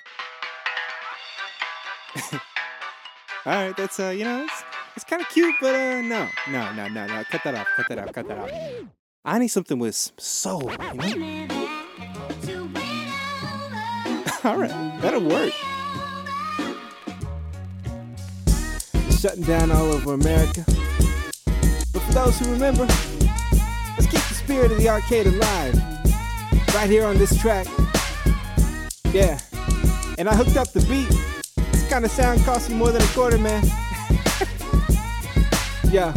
[3.45, 4.63] All right, that's uh, you know, it's,
[4.95, 7.87] it's kind of cute, but uh, no, no, no, no, no, cut that off, cut
[7.89, 8.51] that out, cut that out.
[9.25, 10.71] I need something with some soul,
[11.03, 11.47] you know.
[14.43, 15.51] All right, that'll work.
[19.19, 20.63] Shutting down all over America.
[21.91, 22.87] But for those who remember,
[23.98, 25.74] let's keep the spirit of the arcade alive.
[26.74, 27.66] Right here on this track.
[29.12, 29.38] Yeah.
[30.18, 31.08] And I hooked up the beat.
[31.72, 33.64] This kind of sound cost me more than a quarter, man.
[35.90, 36.14] yeah.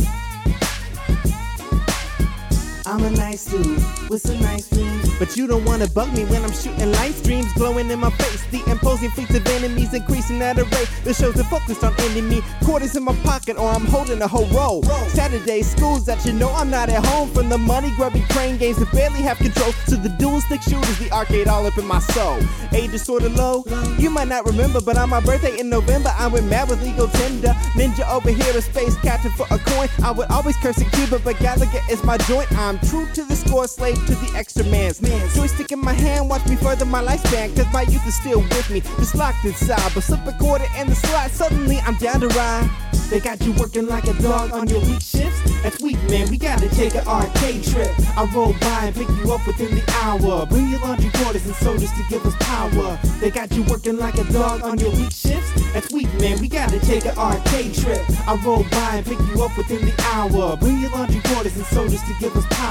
[2.86, 5.10] I'm a nice dude with some nice dreams.
[5.18, 8.44] But you don't wanna bug me when I'm shooting light streams glowing in my face.
[8.52, 10.90] The imposing fleets of enemies increasing at a rate.
[11.06, 12.42] The shows are focused on ending me.
[12.66, 14.84] Quarters in my pocket or I'm holding a whole roll.
[15.10, 17.30] Saturday schools that you know I'm not at home.
[17.30, 21.00] From the money grubbing crane games that barely have control to the dual stick shooters,
[21.00, 22.40] the arcade all up in my soul.
[22.74, 23.64] Age is sorta low.
[23.98, 27.08] You might not remember, but on my birthday in November, I went mad with legal
[27.08, 27.54] tender.
[27.76, 29.88] Ninja over here, a space captain for a coin.
[30.04, 32.52] I would always curse a Cuba, but Galaga is my joint.
[32.52, 35.02] I'm true to the score, slave to the extra man's.
[35.02, 35.30] Man.
[35.34, 38.70] Joystick in my hand, watch me further my lifespan, cause my youth is still with
[38.70, 38.82] me.
[38.98, 42.70] Just locked inside, but slip a quarter in the slide, suddenly I'm down to ride.
[43.10, 45.40] They got you working like a dog on your week shifts.
[45.62, 46.30] That's weak, man.
[46.32, 47.92] We gotta take an arcade trip.
[48.18, 50.48] I roll by and pick you up within the hour.
[50.48, 52.98] Bring your laundry quarters and soldiers to give us power.
[53.20, 55.52] They got you working like a dog on your week shifts.
[55.74, 56.40] That's weak, man.
[56.40, 58.02] We gotta take an arcade trip.
[58.28, 60.58] I roll by and pick you up within the hour.
[60.58, 62.63] Bring your laundry quarters and soldiers to give us power.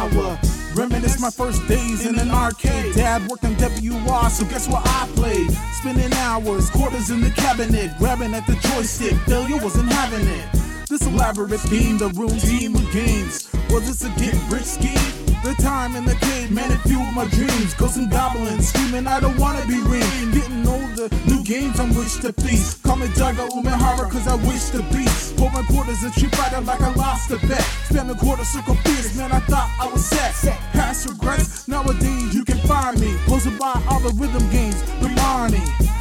[0.75, 2.95] Reminisce my first days in an arcade.
[2.95, 5.51] Dad worked on WR, so guess what I played?
[5.81, 9.15] Spending hours, quarters in the cabinet, grabbing at the joystick.
[9.27, 10.89] Failure wasn't having it.
[10.89, 13.51] This elaborate theme, the room team of games.
[13.69, 15.27] Was this a get rich scheme?
[15.45, 17.75] The time in the cave, man, it fueled my dreams.
[17.75, 20.31] Ghosts and goblins screaming, I don't wanna be ring.
[20.33, 22.83] Getting older, new games on which to feast.
[22.83, 25.05] Call me Daigo Umehara, cause I wish to be.
[25.53, 27.67] My quarters and street fighter like I lost a bet.
[27.91, 30.33] The quarter circle fierce, man, I thought I was set.
[30.73, 33.15] Past regrets, nowadays you can find me.
[33.27, 35.61] Posted by all the rhythm games, the Marnie.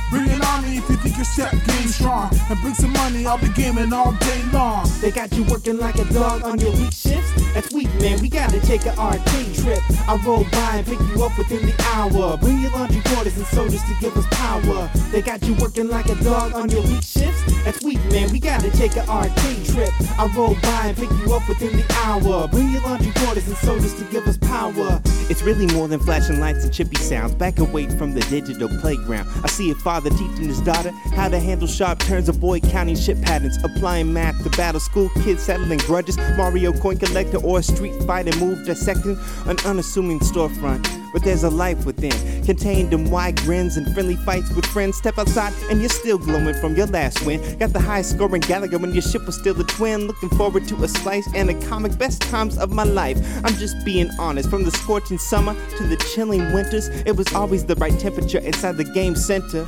[0.10, 2.30] Bring an army if you think your step game strong.
[2.50, 4.88] And bring some money, I'll be gaming all day long.
[5.02, 7.41] They got you working like a dog on your week shifts.
[7.54, 8.22] That's weak, man.
[8.22, 9.80] We gotta take an arcade trip.
[10.08, 12.38] I roll by and pick you up within the hour.
[12.38, 14.90] Bring your laundry quarters and sodas to give us power.
[15.12, 17.64] They got you working like a dog on your week shifts.
[17.64, 18.32] That's weak, man.
[18.32, 19.92] We gotta take an arcade trip.
[20.18, 22.48] I roll by and pick you up within the hour.
[22.48, 25.02] Bring your laundry quarters and sodas to give us power.
[25.30, 27.36] It's really more than flashing lights and chippy sounds.
[27.36, 29.28] Back away from the digital playground.
[29.44, 32.96] I see a father teaching his daughter how to handle sharp turns, a boy counting
[32.96, 36.18] shit patterns, applying math to battle school kids settling grudges.
[36.38, 40.88] Mario coin collector or a street fighter move dissecting an unassuming storefront.
[41.14, 44.98] But there's a life within, contained in wide grins and friendly fights with friends.
[44.98, 47.42] Step outside and you're still glowing from your last win.
[47.58, 50.08] Got the highest scoring Galaga when your ship was still a twin.
[50.08, 51.98] Looking forward to a slice and a comic.
[51.98, 53.18] Best times of my life.
[53.44, 54.50] I'm just being honest.
[54.50, 58.78] From the scorching summer to the chilling winters, it was always the right temperature inside
[58.78, 59.66] the game center.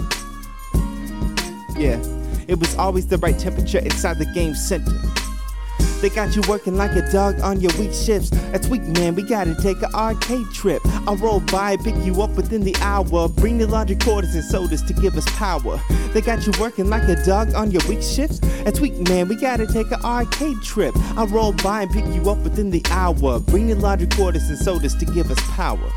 [1.77, 1.99] Yeah,
[2.47, 4.93] it was always the right temperature inside the game center.
[6.01, 8.29] They got you working like a dog on your week shifts.
[8.51, 9.15] That's weak, man.
[9.15, 10.81] We gotta take an arcade trip.
[11.07, 13.29] I'll roll by, pick you up within the hour.
[13.29, 15.79] Bring the laundry quarters and sodas to give us power.
[16.13, 18.39] They got you working like a dog on your week shifts.
[18.63, 19.27] That's weak, man.
[19.27, 20.93] We gotta take an arcade trip.
[21.17, 23.39] I'll roll by and pick you up within the hour.
[23.39, 25.91] Bring the laundry quarters and sodas to give us power.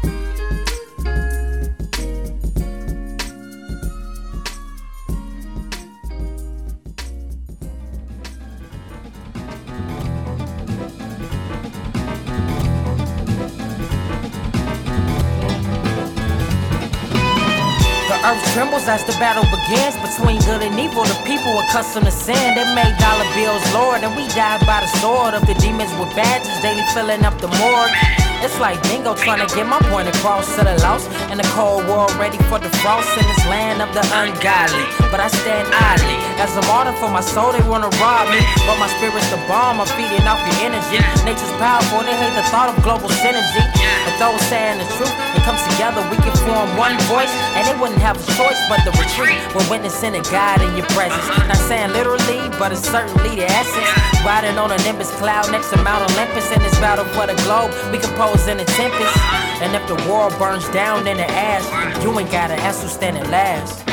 [18.57, 21.05] Trembles as the battle begins between good and evil.
[21.05, 24.89] The people accustomed to sin, they made dollar bills lord, and we died by the
[24.97, 28.26] sword of the demons with badges, daily filling up the morgue.
[28.45, 31.87] It's like bingo trying to get my point across to the lost in the cold
[31.89, 34.85] war, ready for the frost in this land of the ungodly.
[35.11, 37.53] But I stand idly as a martyr for my soul.
[37.53, 39.81] They wanna rob me, but my spirit's the bomb.
[39.81, 41.01] I'm feeding off your energy.
[41.25, 43.63] Nature's powerful, they hate the thought of global synergy.
[44.05, 46.05] But those saying the truth, it comes together.
[46.13, 49.69] We can form one voice, and they wouldn't have a choice but to retreat We're
[49.71, 51.25] witnessing a God in your presence.
[51.49, 53.91] Not saying literally, but it's certainly the essence.
[54.25, 57.71] Riding on a nimbus cloud next to Mount Olympus in this battle for the globe,
[57.93, 59.17] we compose in a tempest.
[59.63, 63.29] And if the world burns down in the ash, you ain't gotta ask who's standing
[63.31, 63.87] last.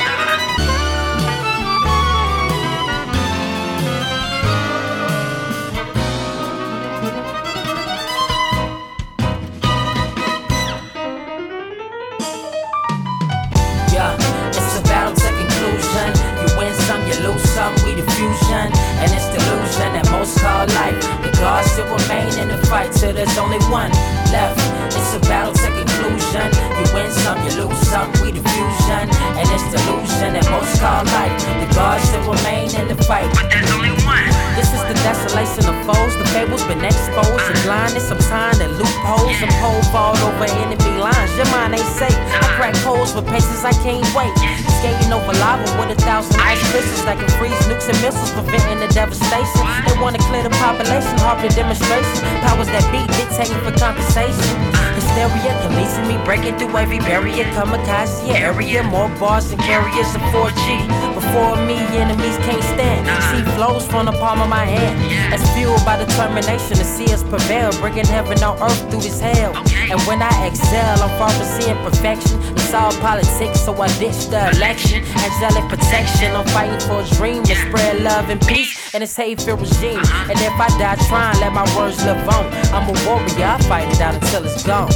[13.93, 14.15] Yeah,
[14.49, 16.10] it's a battle to conclusion.
[16.41, 17.73] You win some, you lose some.
[17.85, 21.22] We the fusion, and it's delusion that most call life.
[21.43, 23.91] Gods still remain in the fight till there's only one
[24.31, 24.63] left.
[24.95, 26.47] It's a battle to conclusion.
[26.79, 28.09] You win some, you lose some.
[28.23, 31.35] We the fusion, and it's delusion that most call life.
[31.59, 34.32] The gods still remain in the fight, but there's only one.
[34.53, 38.13] This is the desolation of foes, the fables been exposed to blindness.
[38.13, 41.34] I'm tying the loopholes and pole vault over enemy lines.
[41.34, 42.13] Your mind ain't safe.
[42.13, 44.30] I crack holes for paces I can't wait.
[44.77, 48.77] Skating over lava with a thousand ice crystals that can freeze nukes and missiles, preventing
[48.77, 49.65] the devastation.
[49.89, 52.21] They wanna clear the population, harp the demonstration.
[52.45, 54.53] Powers that be dictating for compensation.
[54.93, 57.49] Hysteria, policing me, breaking through every barrier.
[57.57, 61.02] Kamikaze area, more bars than carriers of 4G.
[61.34, 63.10] Before me, enemies can't stand.
[63.34, 64.93] See flows from the palm of my hand.
[65.34, 69.57] That's fueled by determination to see us prevail, bringing heaven on earth through this hell.
[69.89, 72.39] And when I excel, I'm far from seeing perfection.
[72.53, 75.01] It's all politics, so I ditch the election.
[75.26, 79.60] Angelic protection, I'm fighting for a dream to spread love and peace in this hate-filled
[79.60, 80.01] regime.
[80.05, 80.30] Uh-huh.
[80.30, 82.45] And if I die trying, let my words live on.
[82.77, 84.93] I'm a warrior, I fight it out until it's gone.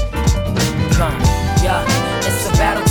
[1.01, 1.17] Gone,
[1.65, 1.81] yeah.
[2.21, 2.85] It's a battle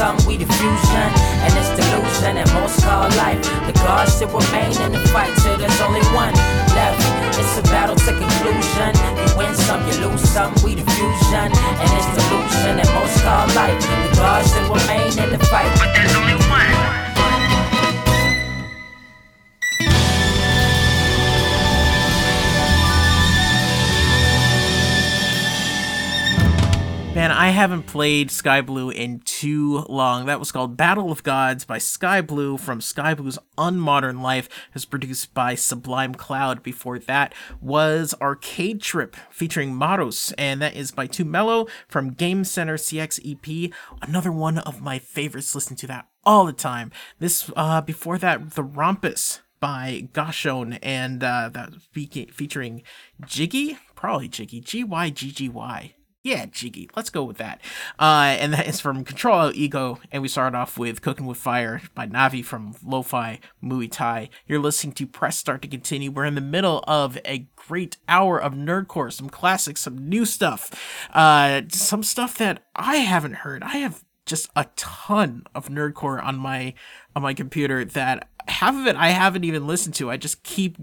[0.00, 1.08] you lose some, we the fusion.
[1.44, 3.40] And it's delusion that most call life.
[3.66, 6.34] The gods should remain in the fight till there's only one
[6.74, 7.00] left.
[7.38, 8.92] It's a battle to conclusion.
[9.16, 11.52] You win some, you lose some, we the fusion.
[11.52, 13.80] And it's delusion that most call life.
[13.80, 17.09] The gods should remain in the fight, but there's only one.
[27.20, 30.24] Man, I haven't played Sky Blue in too long.
[30.24, 34.46] That was called Battle of Gods by Sky Blue from Sky Blue's Unmodern Life.
[34.46, 36.62] It was produced by Sublime Cloud.
[36.62, 42.42] Before that was Arcade Trip featuring Maros, and that is by Too Mellow from Game
[42.42, 43.70] Center CX EP.
[44.00, 45.54] Another one of my favorites.
[45.54, 46.90] Listen to that all the time.
[47.18, 52.82] This uh before that, The Rompus by Gashon and uh that fe- featuring
[53.26, 55.96] Jiggy, probably Jiggy, G Y G G Y.
[56.22, 56.90] Yeah, Jiggy.
[56.94, 57.62] Let's go with that.
[57.98, 59.98] Uh, and that is from Control Out Ego.
[60.12, 64.28] And we started off with Cooking with Fire by Navi from Lo-Fi Muay Thai.
[64.46, 66.10] You're listening to Press Start to Continue.
[66.10, 70.70] We're in the middle of a great hour of nerdcore, some classics, some new stuff,
[71.14, 73.62] uh, some stuff that I haven't heard.
[73.62, 76.74] I have just a ton of nerdcore on my
[77.16, 80.10] on my computer that half of it I haven't even listened to.
[80.10, 80.76] I just keep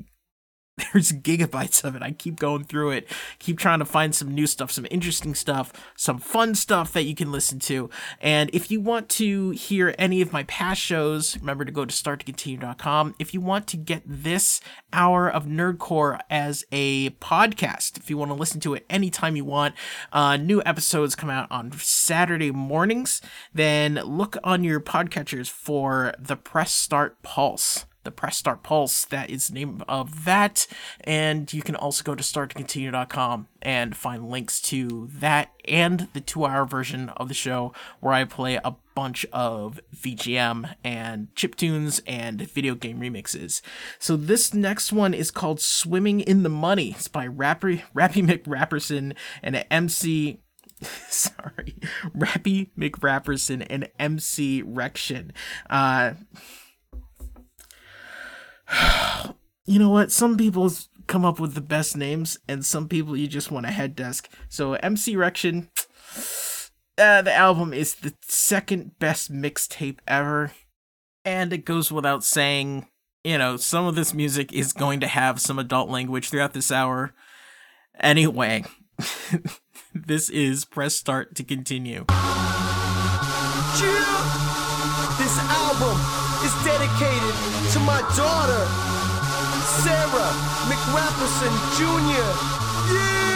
[0.93, 2.03] there's gigabytes of it.
[2.03, 3.07] I keep going through it,
[3.39, 7.15] keep trying to find some new stuff, some interesting stuff, some fun stuff that you
[7.15, 7.89] can listen to.
[8.21, 11.93] And if you want to hear any of my past shows, remember to go to
[11.93, 13.15] starttocontinue.com.
[13.17, 14.61] If you want to get this
[14.93, 19.45] hour of Nerdcore as a podcast, if you want to listen to it anytime you
[19.45, 19.73] want,
[20.13, 23.19] uh, new episodes come out on Saturday mornings,
[23.53, 29.03] then look on your podcatchers for the Press Start Pulse the Press Start Pulse.
[29.03, 30.65] That is the name of that.
[31.01, 36.45] And you can also go to starttocontinue.com and find links to that and the two
[36.45, 42.39] hour version of the show where I play a bunch of VGM and chiptunes and
[42.39, 43.61] video game remixes.
[43.99, 46.91] So this next one is called Swimming in the Money.
[46.91, 50.39] It's by Rapper Rappy McRapperson and MC
[51.09, 51.75] sorry,
[52.15, 55.31] Rappy McRapperson and MC Rection.
[55.69, 56.13] Uh
[59.65, 60.11] you know what?
[60.11, 60.71] Some people
[61.07, 64.29] come up with the best names, and some people you just want a head desk.
[64.49, 65.69] So MC Rection,
[66.97, 70.51] uh, the album is the second best mixtape ever,
[71.25, 72.87] and it goes without saying.
[73.23, 76.71] You know, some of this music is going to have some adult language throughout this
[76.71, 77.13] hour.
[77.99, 78.63] Anyway,
[79.93, 82.05] this is press start to continue.
[85.17, 87.35] This album is dedicated
[87.73, 88.63] to my daughter,
[89.83, 90.31] Sarah
[90.71, 92.93] McRapperson Jr.
[92.93, 93.26] Yeah!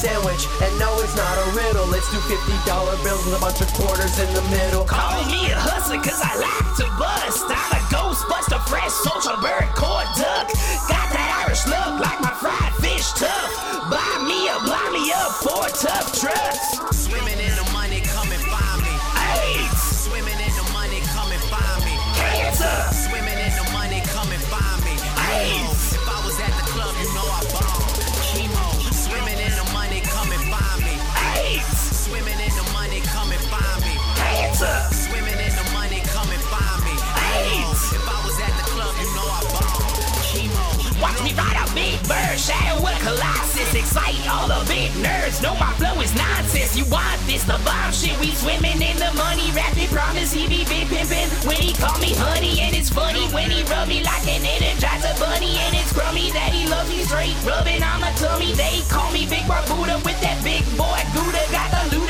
[0.00, 1.84] Sandwich, and no, it's not a riddle.
[1.92, 4.84] Let's do $50 bills with a bunch of quarters in the middle.
[4.88, 7.44] Call me a hustler cause I like to bust.
[7.52, 10.48] I'm a ghostbuster, fresh social bird, cord duck.
[10.88, 12.19] Got that Irish look like
[41.74, 43.74] big bird, shadow with a colossus.
[43.74, 45.42] Excite all the big nerds.
[45.42, 46.76] Know my flow is nonsense.
[46.76, 48.18] You want this, the bomb shit.
[48.20, 49.50] We swimming in the money.
[49.54, 51.30] Rapid promise he be big pimpin'.
[51.46, 55.14] When he call me honey, and it's funny when he rub me like an energizer
[55.18, 55.58] bunny.
[55.64, 57.36] And it's crummy that he loves me straight.
[57.46, 58.52] Rubbing on my tummy.
[58.54, 61.42] They call me Big Barbuda with that big boy Gouda.
[61.54, 62.09] Got the ludicrous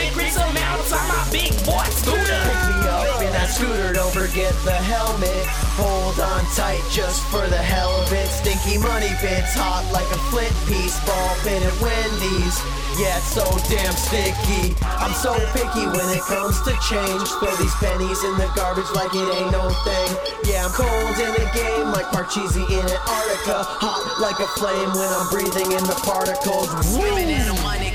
[0.90, 2.20] amounts on my big boy scooter.
[2.20, 5.46] Pick me up in that scooter, don't forget the helmet.
[5.78, 8.28] Hold on tight just for the hell of it.
[8.28, 10.98] Stinky money bits, hot like a flint piece.
[11.06, 12.56] Ball pin at Wendy's.
[12.98, 14.74] Yeah, it's so damn sticky.
[14.82, 17.26] I'm so picky when it comes to change.
[17.38, 20.10] Throw these pennies in the garbage like it ain't no thing.
[20.44, 23.62] Yeah, I'm cold in the game like Parcheesi in Antarctica.
[23.78, 26.68] Hot like a flame when I'm breathing in the particles.
[26.82, 27.89] Swimming in the money,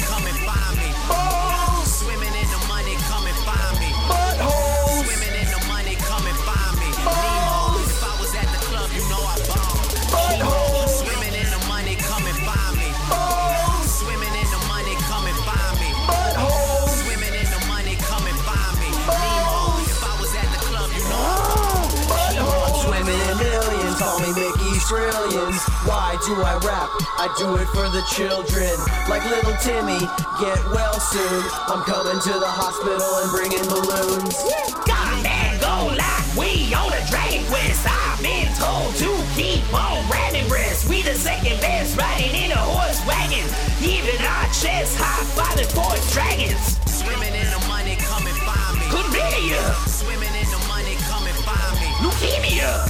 [24.86, 25.58] Trillions.
[25.90, 26.94] Why do I rap?
[27.18, 28.70] I do it for the children.
[29.10, 29.98] Like little Timmy,
[30.38, 31.42] get well soon.
[31.66, 34.38] I'm coming to the hospital and bringing balloons.
[34.86, 37.82] God man, go like we on a dragon quest.
[37.90, 40.86] I've been told to keep on ramming breasts.
[40.86, 43.42] We the second best, riding in a horse wagon.
[43.82, 46.78] Even our chest high fiving force dragons.
[46.86, 48.86] Swimming in the money, come and find me.
[48.94, 51.90] Chlamydia, Swimming in the money, come and find me.
[52.06, 52.86] leukemia,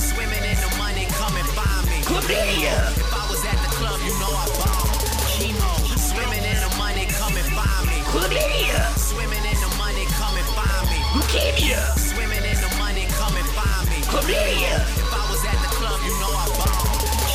[2.28, 2.66] find me.
[2.66, 4.88] chlamydia, If I was at the club, you know I ball.
[5.36, 5.72] Chemo.
[5.98, 7.98] Swimming in the money, come and find me.
[8.10, 11.00] chlamydia, Swimming in the money, come and find me.
[11.14, 13.98] leukemia, Swimming in the money, come and find me.
[14.10, 14.76] chlamydia.
[14.98, 16.86] If I was at the club, you know I ball.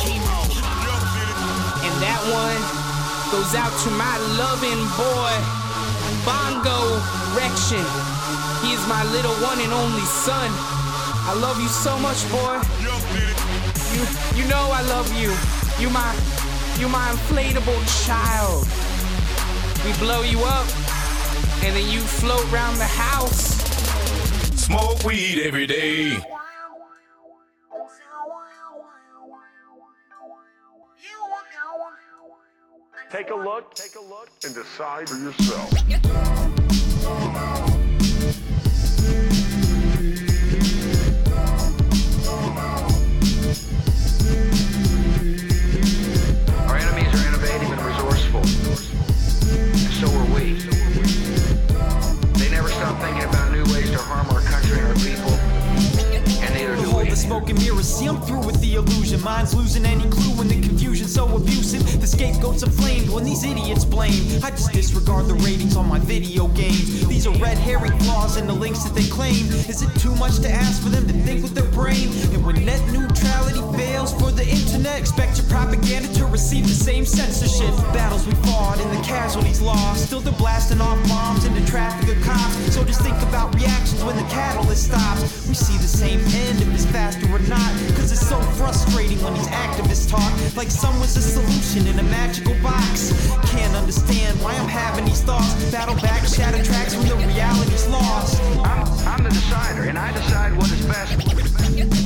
[0.01, 0.39] Chemo.
[1.85, 2.61] And that one
[3.31, 5.33] goes out to my loving boy,
[6.27, 6.99] Bongo
[7.37, 7.85] Rection.
[8.61, 10.49] He is my little one and only son.
[11.23, 12.59] I love you so much, boy.
[13.93, 14.05] You,
[14.35, 15.31] you know I love you.
[15.81, 16.13] You my,
[16.79, 18.65] you my inflatable child.
[19.85, 20.67] We blow you up,
[21.63, 23.59] and then you float round the house.
[24.55, 26.19] Smoke weed every day.
[33.11, 35.69] Take a look, take a look, and decide for yourself.
[57.31, 59.21] Smoke and mirrors, see I'm through with the illusion.
[59.23, 62.01] Mind's losing any clue when the confusion's so abusive.
[62.01, 64.43] The scapegoats inflamed when these idiots blame.
[64.43, 67.07] I just disregard the ratings on my video games.
[67.07, 69.47] These are red herring flaws in the links that they claim.
[69.71, 72.11] Is it too much to ask for them to think with their brain?
[72.35, 77.05] And when net neutrality fails for the internet, expect your propaganda to receive the same
[77.05, 77.71] censorship.
[77.95, 80.07] Battles we fought and the casualties lost.
[80.07, 82.75] Still they're blasting off bombs into traffic of cops.
[82.75, 85.47] So just think about reactions when the catalyst stops.
[85.47, 86.91] We see the same end if it's
[87.21, 87.71] faster or not.
[87.95, 92.55] Cause it's so frustrating when these activists talk like someone's a solution in a magical
[92.61, 93.11] box.
[93.51, 95.71] Can't understand why I'm having these thoughts.
[95.71, 98.41] Battle back, shadow tracks when the reality's lost.
[98.65, 102.00] I'm, I'm the decider, and I decide what is best.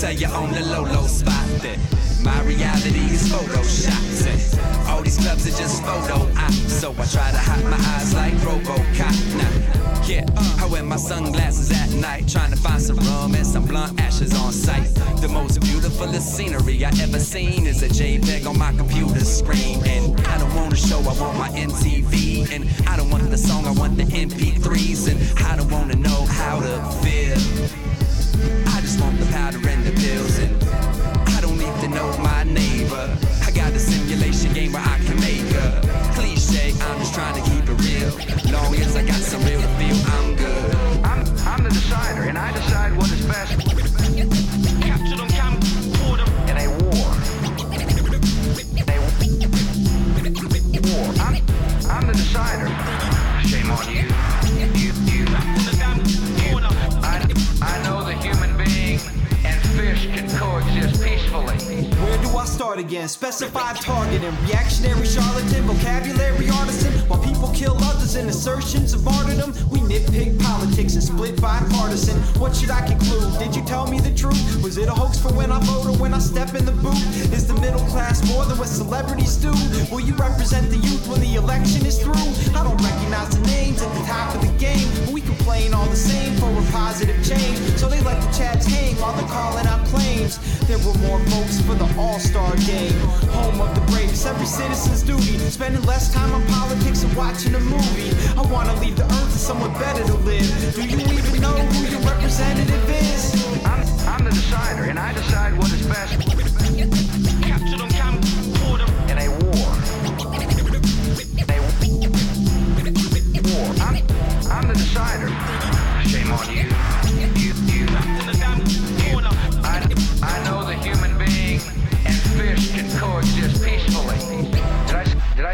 [0.00, 1.78] Let me tell you on the low low spot that
[2.24, 4.26] my reality is photoshopped.
[4.26, 8.14] and All these clubs are just photo ops, so I try to hide my eyes
[8.14, 9.36] like RoboCop.
[9.36, 13.46] Now, yeah, uh, I wear my sunglasses at night, trying to find some rum and
[13.46, 14.88] some blunt ashes on sight.
[15.20, 20.18] The most beautiful scenery I ever seen is a JPEG on my computer screen, and
[20.28, 23.66] I don't want a show, I want my MTV, and I don't want the song,
[23.66, 27.89] I want the MP3s, and I don't want to know how to feel.
[29.50, 33.18] I just want the powder and I don't need to know my neighbor.
[33.42, 35.82] I got a simulation game where I can make a
[36.14, 36.72] cliche.
[36.80, 38.14] I'm just trying to keep it real.
[38.52, 40.74] Long as I got some real to feel, I'm good.
[41.02, 43.58] I'm, I'm the decider, and I decide what is best.
[44.86, 46.28] Capture them, camcorder.
[46.46, 47.10] In a war.
[48.78, 49.00] In a
[50.94, 51.10] war.
[51.26, 51.34] I'm,
[51.90, 52.89] I'm the decider.
[62.78, 63.08] Again?
[63.08, 66.92] Specified target and reactionary charlatan, vocabulary artisan.
[67.08, 72.16] While people kill others in assertions of martyrdom, we nitpick politics and split bipartisan.
[72.40, 73.38] What should I conclude?
[73.38, 74.62] Did you tell me the truth?
[74.62, 77.32] Was it a hoax for when I vote or when I step in the booth?
[77.32, 79.50] Is the middle class more than what celebrities do?
[79.90, 82.14] Will you represent the youth when the election is through?
[82.54, 85.86] I don't recognize the names at the top of the game, but we complain all
[85.86, 87.58] the same for a positive change.
[87.78, 90.38] So they let the chads hang while they're calling out claims.
[90.66, 92.98] There were more votes for the All-Star game,
[93.30, 94.26] home of the bravest.
[94.26, 98.10] Every citizen's duty, spending less time on politics and watching a movie.
[98.36, 100.74] I wanna leave the earth to someone better to live.
[100.74, 103.34] Do you even know who your representative is?
[103.64, 106.59] I'm, I'm the decider, and I decide what is best.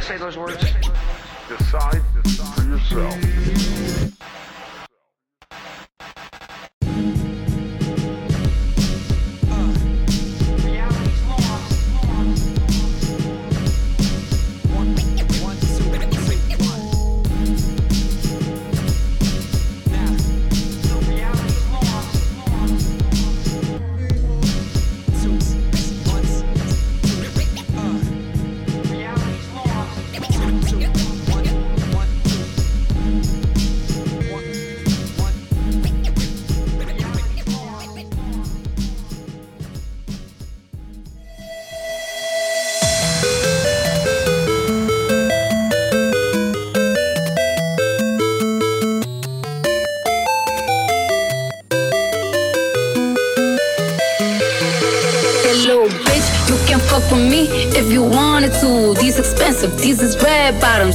[0.06, 0.62] Say those words?
[1.48, 4.05] Decide decide for yourself.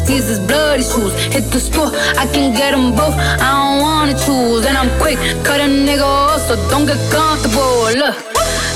[0.08, 1.14] These is bloody shoes.
[1.34, 3.16] Hit the store, I can get them both.
[3.16, 7.92] I don't wanna choose, and I'm quick, cut a nigga off, so don't get comfortable.
[8.02, 8.16] Look,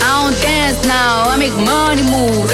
[0.04, 2.50] I don't dance now, I make money move.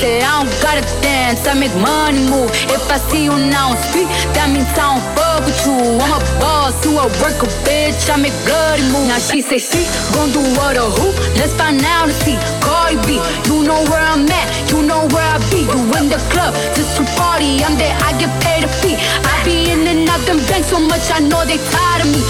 [0.00, 2.50] Say I don't gotta dance, I make money move.
[2.68, 5.76] If I see you now speak, that means I don't fuck with you.
[6.02, 8.10] I'm a boss, you a worker, bitch.
[8.10, 9.08] I make bloody moves.
[9.08, 11.08] Now she say she gon' do what or who?
[11.38, 12.36] Let's find out and see.
[12.94, 15.66] Cardi B, you know where I'm at, you know where I be.
[15.66, 18.94] You in the club just to party, I'm there, I get paid a fee.
[18.94, 22.22] I be in and out them banks so much, I know they tired of me.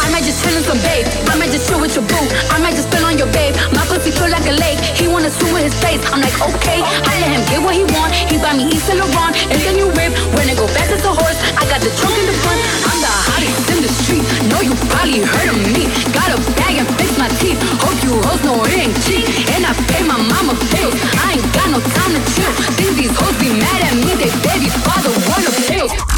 [0.00, 2.26] I might just chill in some BAPE, I might just chill with your boo.
[2.48, 3.54] I might just spill on your babe.
[3.76, 6.00] My pussy feel like a lake, he wanna swim with his face.
[6.08, 8.14] I'm like, okay, I let him get what he want.
[8.14, 10.16] He buy me Yves Saint Laurent, and then you rip.
[10.32, 12.60] When I go fast as a horse, I got the trunk in the front.
[12.88, 14.39] I'm the hottest in the street.
[14.60, 15.88] Know you probably heard of me.
[16.12, 17.56] Got a bag and fix my teeth.
[17.80, 19.24] Hope you hoes know it ain't cheap.
[19.56, 20.92] And I pay my mama bills.
[21.24, 22.52] I ain't got no time to chill.
[22.76, 24.12] Think these hoes be mad at me.
[24.20, 26.09] They baby father wanna pills.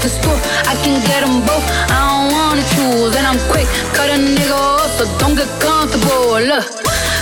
[0.00, 1.66] The store, I can get them both.
[1.90, 6.40] I don't wanna choose, and I'm quick, cut a nigga off, so don't get comfortable.
[6.40, 6.64] Look,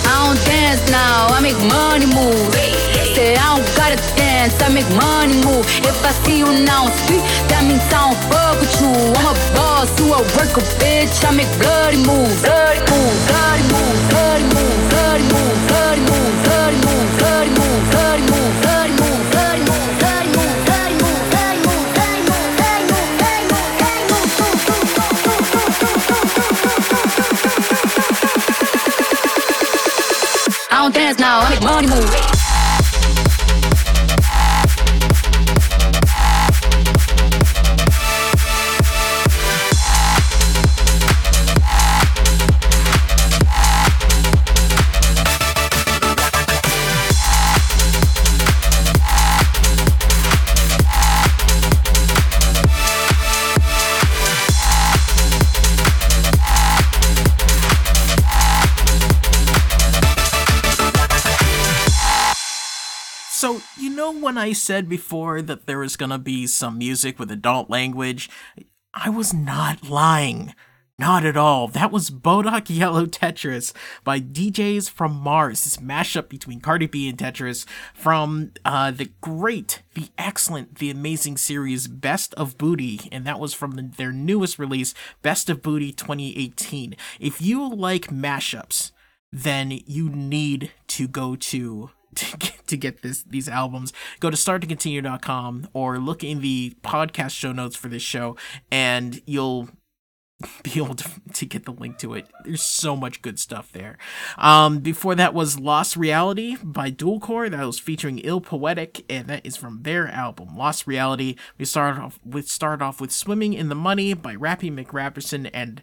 [0.06, 2.54] I don't dance now, I make money move.
[3.14, 5.66] Say I don't gotta dance, I make money move.
[5.82, 8.92] If I see you now speak, that means I don't fuck with you.
[9.18, 11.24] I'm a boss, you a worker, bitch.
[11.26, 14.99] I make bloody moves, bloody moves, bloody moves, bloody moves, bloody moves,
[31.20, 32.39] now, I make money move.
[64.40, 68.30] I said before that there was gonna be some music with adult language?
[68.94, 70.54] I was not lying.
[70.98, 71.66] Not at all.
[71.68, 73.72] That was Bodak Yellow Tetris
[74.04, 75.64] by DJs from Mars.
[75.64, 77.64] This mashup between Cardi B and Tetris
[77.94, 83.54] from uh, the great, the excellent, the amazing series Best of Bootie, and that was
[83.54, 84.92] from the, their newest release,
[85.22, 86.94] Best of Bootie 2018.
[87.18, 88.92] If you like mashups,
[89.32, 94.36] then you need to go to to get, to get this these albums go to
[94.36, 98.36] starttocontinue.com or look in the podcast show notes for this show
[98.70, 99.68] and you'll
[100.62, 102.26] be able to, to get the link to it.
[102.44, 103.98] There's so much good stuff there.
[104.38, 109.44] Um before that was lost reality by dualcore that was featuring ill poetic and that
[109.44, 111.36] is from their album lost reality.
[111.58, 115.82] We started off with start off with swimming in the money by rappy mcrapperson and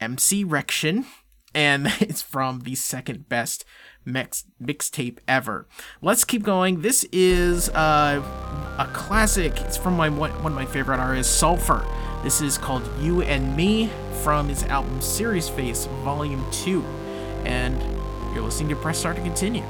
[0.00, 1.06] mc rection
[1.54, 3.64] and it's from the second best
[4.04, 5.66] mix mixtape ever.
[6.02, 6.82] Let's keep going.
[6.82, 8.22] This is uh,
[8.78, 9.60] a classic.
[9.60, 11.86] It's from my one, of my favorite artists, Sulfur.
[12.22, 13.90] This is called You and Me
[14.22, 16.82] from his album Serious Face Volume 2.
[17.44, 17.80] And
[18.34, 19.64] you're listening to Press Start to continue.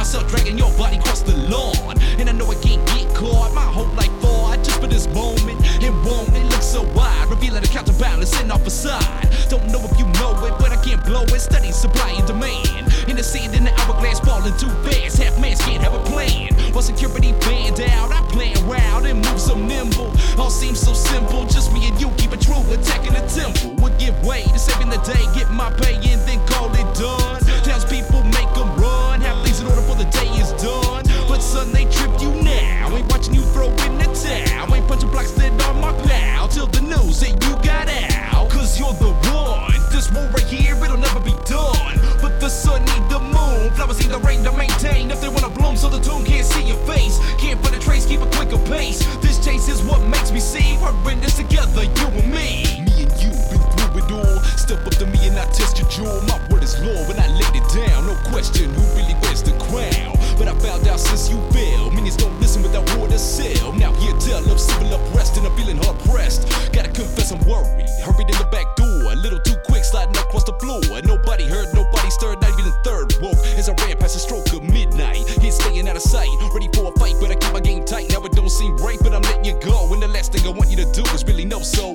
[0.00, 1.94] Myself dragging your body across the lawn.
[2.18, 3.52] And I know I can't get caught.
[3.52, 5.60] My whole life fought just for this moment.
[5.84, 7.28] And won't it look so wide?
[7.28, 9.28] Revealing the counterbalance and off a side.
[9.50, 11.40] Don't know if you know it, but I can't blow it.
[11.40, 12.88] Study supply and demand.
[13.10, 15.18] In the sand in the hourglass, falling too fast.
[15.22, 16.54] Half mans can't have a plan.
[16.72, 20.16] While security banned out, I plan wild and move so nimble.
[20.40, 21.44] All seems so simple.
[21.44, 23.76] Just me and you keep it true, attacking the temple.
[23.84, 27.39] Would give way to saving the day, get my pay and then call it done.
[34.90, 36.48] Ain't punching blocks that on my pal.
[36.48, 38.50] Till the news that you got out.
[38.50, 39.70] Cause you're the one.
[39.92, 41.94] This war right here, it'll never be done.
[42.20, 43.70] But the sun need the moon.
[43.74, 45.10] Flowers need the rain to maintain.
[45.10, 47.18] If they wanna bloom, so the tune can't see your face.
[47.38, 48.98] Can't find a trace, keep a quicker pace.
[49.22, 50.76] This chase is what makes me see.
[50.82, 52.82] We're in this together, you and me.
[52.82, 54.38] Me and you been through it all.
[54.58, 56.18] Step up to me and I test your jaw.
[56.26, 58.06] My word is law when I laid it down.
[58.10, 60.19] No question who really wears the crown.
[60.40, 61.92] But I found out since you failed.
[61.92, 63.74] Minions don't listen without war to sell.
[63.74, 66.48] Now here tell of civil unrest and I'm feeling hard pressed.
[66.72, 67.84] Gotta confess I'm worried.
[68.00, 69.12] Hurried in the back door.
[69.12, 70.80] A little too quick sliding across the floor.
[71.04, 73.36] Nobody heard, nobody stirred, not even the third woke.
[73.60, 75.28] As I ran past the stroke of midnight.
[75.44, 76.32] Here staying out of sight.
[76.54, 78.08] Ready for a fight, but I keep my game tight.
[78.08, 79.92] Now it don't seem right, but I'm letting you go.
[79.92, 81.92] And the last thing I want you to do is really know so.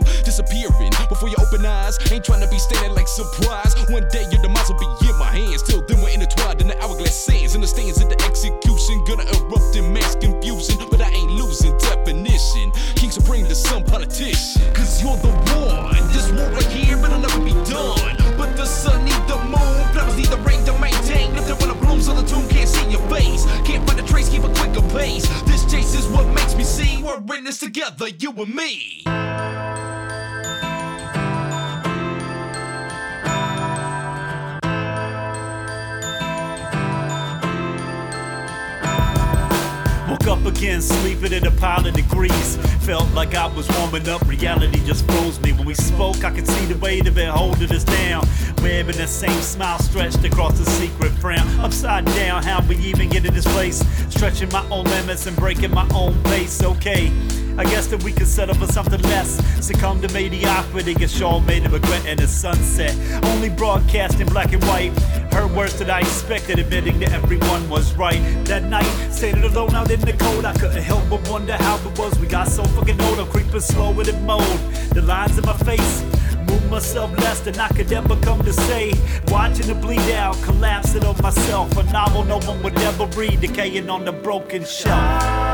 [41.66, 42.58] Pile of degrees.
[42.86, 45.52] Felt like I was warming up, reality just froze me.
[45.52, 48.24] When we spoke, I could see the weight of it holding us down.
[48.62, 51.48] Wearing the same smile stretched across the secret frown.
[51.60, 53.80] Upside down, how we even get in this place?
[54.14, 57.12] Stretching my own limits and breaking my own pace, okay.
[57.58, 59.30] I guess that we could settle for something less.
[59.66, 62.94] Succumb to mediocrity, get Sean made of regret in the sunset.
[63.26, 64.92] Only broadcast in black and white.
[65.36, 68.22] Heard words that I expected, admitting that everyone was right.
[68.46, 72.00] That night, standing alone out in the cold, I couldn't help but wonder how it
[72.00, 72.18] was.
[72.20, 74.58] We got so fucking old, I'm creeping slow with it mold.
[74.92, 76.04] The lines in my face.
[76.48, 78.94] Move myself less than I could ever come to say.
[79.28, 81.76] Watching it bleed out, collapsing on myself.
[81.76, 85.45] A novel no one would ever read, decaying on the broken shelf.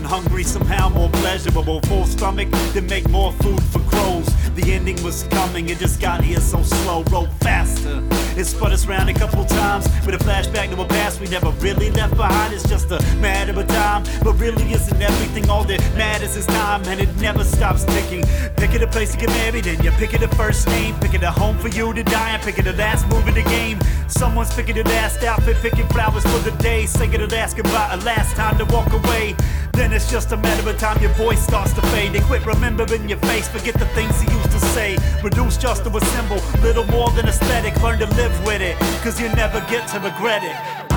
[0.00, 5.24] Hungry somehow more pleasurable Full stomach, then make more food for crows The ending was
[5.24, 8.02] coming, it just got here so slow Roll faster,
[8.36, 11.50] It spun us round a couple times with a flashback to a past we never
[11.60, 12.52] really left behind.
[12.52, 15.48] It's just a matter of time, but really isn't everything.
[15.48, 18.24] All that matters is time, and it never stops ticking.
[18.56, 21.56] Picking a place to get married, and you're picking a first name, picking a home
[21.58, 23.78] for you to die, and picking the last move in the game.
[24.08, 27.96] Someone's picking the last outfit, picking flowers for the day, singing the last goodbye, a
[27.98, 29.36] last time to walk away.
[29.72, 32.12] Then it's just a matter of time your voice starts to fade.
[32.12, 34.98] They quit remembering your face, forget the things you used to say.
[35.22, 37.80] Reduce just to a symbol, little more than aesthetic.
[37.82, 40.91] Learn to live with it, cause you never get to regret it.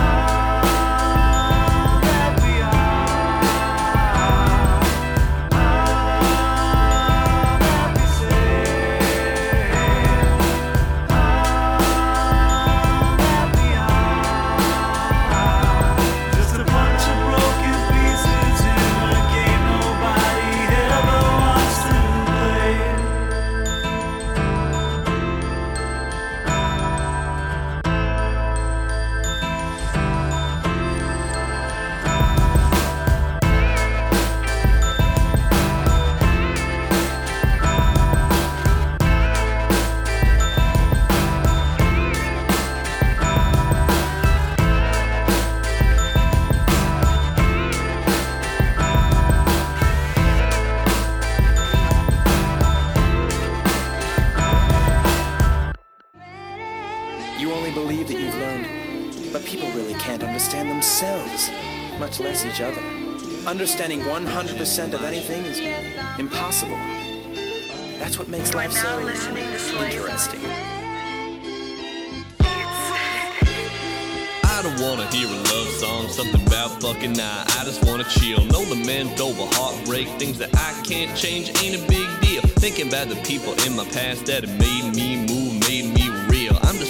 [60.06, 61.50] Can't understand themselves,
[62.00, 62.80] much less each other.
[63.48, 65.60] Understanding 100% of anything is
[66.20, 66.78] impossible.
[67.98, 70.42] That's what makes life so interesting.
[74.44, 77.44] I don't wanna hear a love song, something about fucking nah.
[77.58, 78.46] I just wanna chill.
[78.46, 82.44] No lament over heartbreak, things that I can't change ain't a big deal.
[82.62, 85.35] Thinking about the people in my past that have made me move,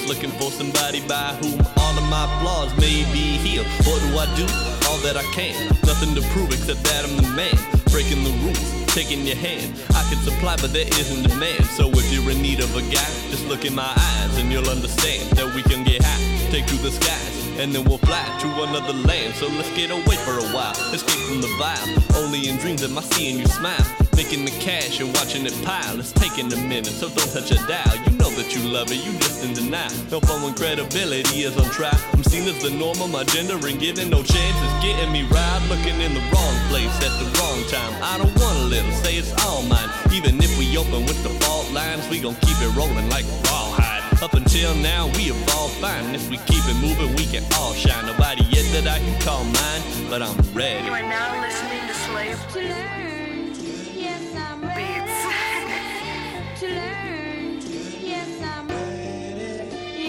[0.07, 3.65] looking for somebody by whom all of my flaws may be healed.
[3.85, 4.45] What do I do?
[4.89, 5.55] All that I can.
[5.83, 7.55] Nothing to prove except that I'm the man.
[7.91, 9.73] Breaking the rules, taking your hand.
[9.95, 11.65] I can supply, but there isn't demand.
[11.77, 14.69] So if you're in need of a guy, just look in my eyes and you'll
[14.69, 17.44] understand that we can get high, take to the skies.
[17.57, 19.35] And then we'll fly to another land.
[19.35, 20.75] So let's get away for a while.
[20.93, 22.15] Escape from the vibe.
[22.17, 23.85] Only in dreams am I seeing you smile.
[24.15, 25.99] Making the cash and watching it pile.
[25.99, 27.95] It's taking a minute, so don't touch a dial.
[28.05, 29.91] You know that you love it, you just in denial.
[30.09, 31.99] No fun when credibility is on trial.
[32.13, 35.61] I'm seen as the norm normal, my gender and given no chances, getting me right.
[35.69, 37.93] Looking in the wrong place at the wrong time.
[38.03, 39.89] I don't want a little, say it's all mine.
[40.13, 43.94] Even if we open with the fault lines, we gon' keep it rolling like rawhide.
[44.21, 46.15] Up until now, we have all fine.
[46.15, 48.05] If we keep it moving, we can all shine.
[48.05, 50.85] Nobody yet that I can call mine, but I'm ready.
[50.85, 52.39] You are now listening to Slave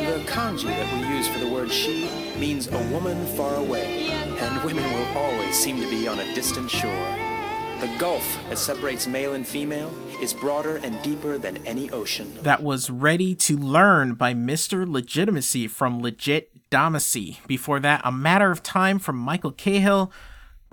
[0.07, 2.09] The kanji that we use for the word she
[2.39, 6.70] means a woman far away, and women will always seem to be on a distant
[6.70, 7.36] shore.
[7.81, 9.93] The gulf that separates male and female
[10.23, 12.39] is broader and deeper than any ocean.
[12.43, 14.90] That was Ready to Learn by Mr.
[14.90, 17.47] Legitimacy from Legit Domacy.
[17.47, 20.11] Before that, A Matter of Time from Michael Cahill.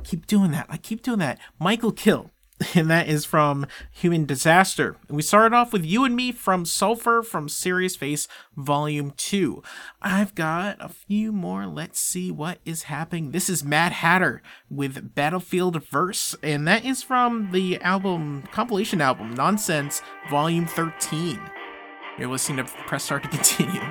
[0.05, 0.67] Keep doing that.
[0.69, 1.39] I keep doing that.
[1.59, 2.29] mikal kHill.
[2.75, 4.95] And that is from Human Disaster.
[5.09, 9.61] We started off with You and Me from Sulfur from Serious Face Volume 2.
[10.01, 11.67] I've got a few more.
[11.67, 13.31] Let's see what is happening.
[13.31, 19.33] This is Mad Hatter with Battlefield Verse, and that is from the album, compilation album,
[19.33, 21.39] Nonsense Volume 13.
[22.17, 23.81] You're listening to Press Start to continue.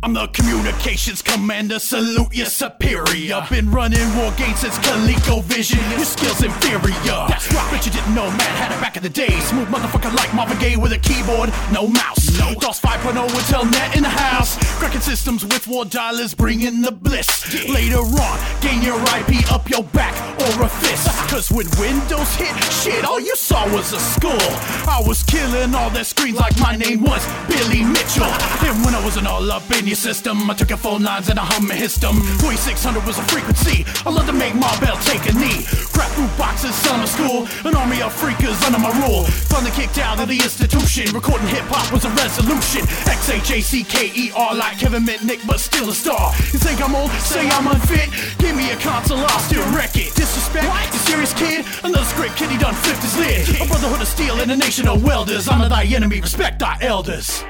[0.00, 3.44] I'm the communications commander, salute your superior.
[3.50, 7.26] Been running war games since ColecoVision, your skills inferior.
[7.26, 9.40] That's right, bet you didn't know man had it back in the day.
[9.40, 12.38] Smooth motherfucker like Marvin Gaye with a keyboard, no mouse.
[12.38, 12.54] No.
[12.54, 14.56] DOS 5.0 with Telnet in the house.
[14.78, 17.28] Cracking systems with war dialers, bringing the bliss.
[17.68, 21.08] Later on, gain your IP up your back or a fist.
[21.08, 21.28] Uh-huh.
[21.28, 24.38] Cause when Windows hit, shit, all you saw was a skull.
[24.86, 28.22] I was killing all their screens like my name was Billy Mitchell.
[28.22, 28.68] Uh-huh.
[28.70, 31.38] And when I wasn't all up in your system, I took your phone lines and
[31.38, 32.20] I hum and hissed them.
[32.44, 33.88] 4600 was a frequency.
[34.04, 35.64] I love to make my bell take a knee.
[35.96, 37.48] Crap boot boxes, summer school.
[37.64, 39.24] An army of phreakers under my rule.
[39.48, 41.08] Finally kicked out of the institution.
[41.16, 42.84] Recording hip hop was a resolution.
[43.08, 46.36] X H A C K E R like Kevin Mitnick, but still a star.
[46.52, 47.10] You think I'm old?
[47.24, 48.12] Say I'm unfit?
[48.38, 50.12] Give me a console, I'll still wreck it.
[50.14, 50.68] Disrespect?
[50.92, 51.64] You serious kid?
[51.82, 53.48] Another script kid, he done flipped his lid.
[53.60, 55.48] A brotherhood of steel and a nation of welders.
[55.48, 57.44] Honor thy enemy, respect thy elders.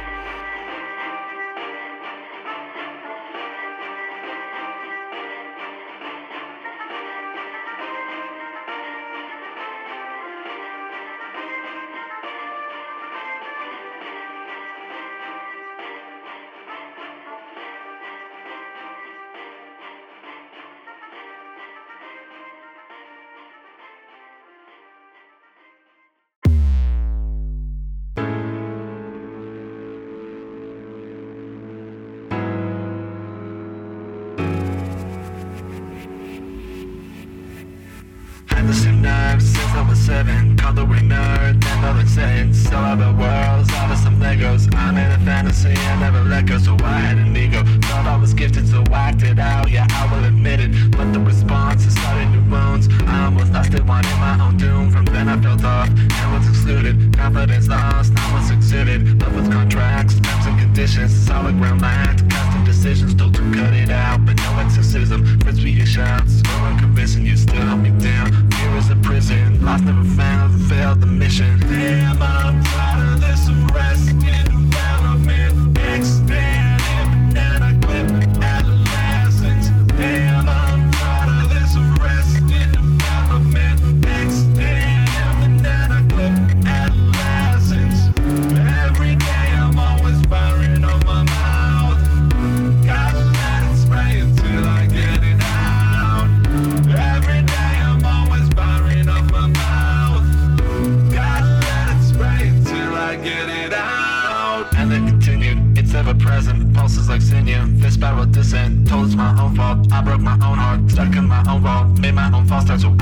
[40.18, 42.58] Seven, coloring nerd, then other sense.
[42.58, 44.62] Still other worlds, out of some Legos.
[44.74, 47.62] I'm in a fantasy, I never let go, so I had an ego.
[47.86, 50.72] Thought I was gifted, so I acted out, yeah, I will admit it.
[50.96, 52.88] But the response is starting new wounds.
[53.06, 54.90] I almost lost it, wanting my own doom.
[54.90, 57.16] From then I felt off, and was excluded.
[57.16, 59.22] Confidence lost, now was exuded.
[59.22, 62.28] Love with contracts, terms and conditions, solid ground lacked.
[62.28, 65.20] Custom decisions, told to cut it out, but no exorcism.
[65.42, 68.47] Frisbee your shouts, so unconvincing, you still held me down.
[68.78, 71.58] Is a prison, lost never found, failed the mission.
[71.58, 73.97] Damn, I'm tired of this arrest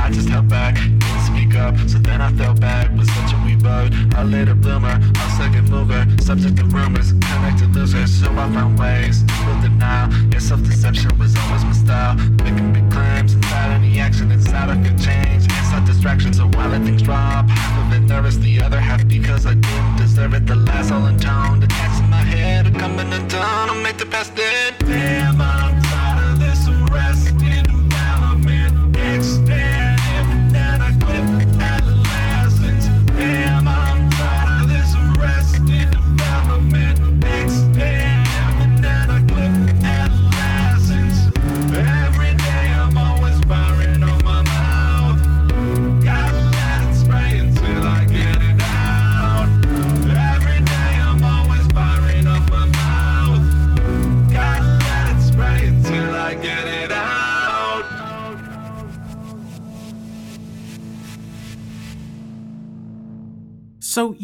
[0.06, 0.76] I just held back.
[0.76, 2.96] Didn't speak up, so then I fell back.
[2.96, 6.06] Was such a wee bug, a later bloomer, a second mover.
[6.22, 10.12] Subject of rumors, connected losers, so I found ways to build denial.
[10.30, 12.14] Yeah, self deception was always my style.
[12.44, 15.42] Making big claims inside any action, inside I could change.
[15.42, 17.48] Inside distractions, so I let things drop.
[17.48, 20.46] Half of it nervous, the other half because I didn't deserve it.
[20.46, 23.70] The last all intoned, attacks in my head are coming undone.
[23.70, 24.65] I'll make the past dead.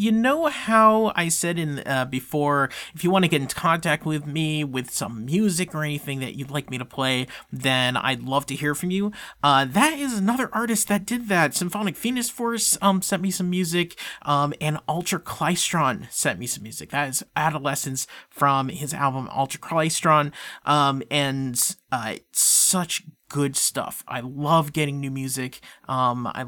[0.03, 4.05] You know how I said in uh, before, if you want to get in contact
[4.05, 8.21] with me with some music or anything that you'd like me to play, then I'd
[8.21, 9.13] love to hear from you.
[9.41, 11.55] Uh, that is another artist that did that.
[11.55, 16.63] Symphonic Phoenix Force um, sent me some music, um, and Ultra Klystron sent me some
[16.63, 16.89] music.
[16.89, 20.33] That is Adolescence from his album Ultra Klystron,
[20.65, 21.57] um, and
[21.93, 24.03] uh, such good stuff.
[24.05, 25.61] I love getting new music.
[25.87, 26.45] Um, I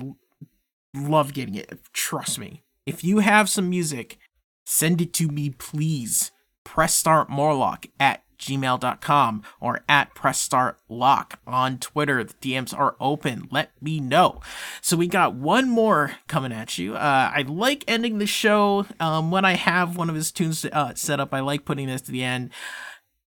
[0.94, 1.80] love getting it.
[1.94, 2.65] Trust me.
[2.86, 4.18] If you have some music,
[4.66, 6.32] send it to me, please.
[6.64, 12.24] Press start Morlock at gmail.com or at press start lock on Twitter.
[12.24, 13.48] The DMs are open.
[13.52, 14.42] Let me know.
[14.82, 16.96] So we got one more coming at you.
[16.96, 20.94] Uh, I like ending the show um, when I have one of his tunes uh,
[20.96, 21.34] set up.
[21.34, 22.52] I like putting this to the end.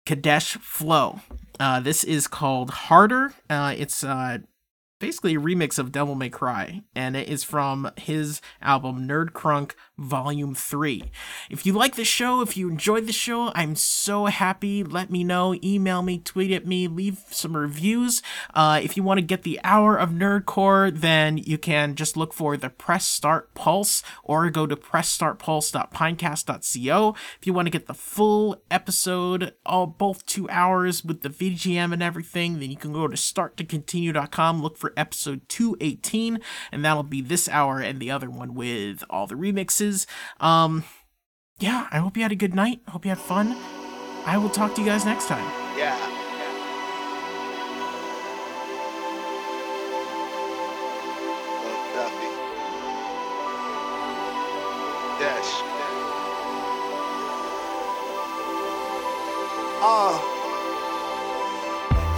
[0.05, 1.21] Kadesh Flow.
[1.59, 3.33] Uh, this is called Harder.
[3.49, 4.39] Uh, it's uh,
[4.99, 9.71] basically a remix of Devil May Cry, and it is from his album Nerd Crunk
[9.99, 11.11] Volume 3.
[11.49, 14.83] If you like the show, if you enjoyed the show, I'm so happy.
[14.83, 15.55] Let me know.
[15.61, 18.21] Email me, tweet at me, leave some reviews.
[18.53, 22.31] Uh, if you want to get the hour of Nerdcore, then you can just look
[22.33, 27.15] for the Press Start Pulse or go to pressstartpulse.pinecast.co.
[27.39, 31.91] If you want to get the full episode, all both two hours with the VGM
[31.91, 36.39] and everything, then you can go to starttocontinue.com, look for episode 218,
[36.71, 39.88] and that'll be this hour and the other one with all the remixes.
[40.39, 40.83] Um,
[41.59, 42.79] yeah, I hope you had a good night.
[42.87, 43.55] Hope you had fun.
[44.25, 45.45] I will talk to you guys next time.
[45.77, 46.18] Yeah.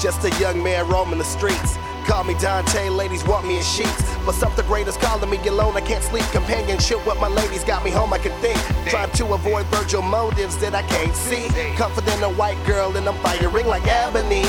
[0.02, 1.78] Just a young man roaming the streets.
[2.07, 4.15] Call me Dante, ladies want me in sheets.
[4.26, 6.23] But something greater's calling me alone, I can't sleep.
[6.32, 8.57] Companionship with my ladies got me home, I can think.
[8.90, 11.49] Trying to avoid Vergil motives that I can't see.
[11.76, 14.41] Comforting a white girl and I'm firing like ebony,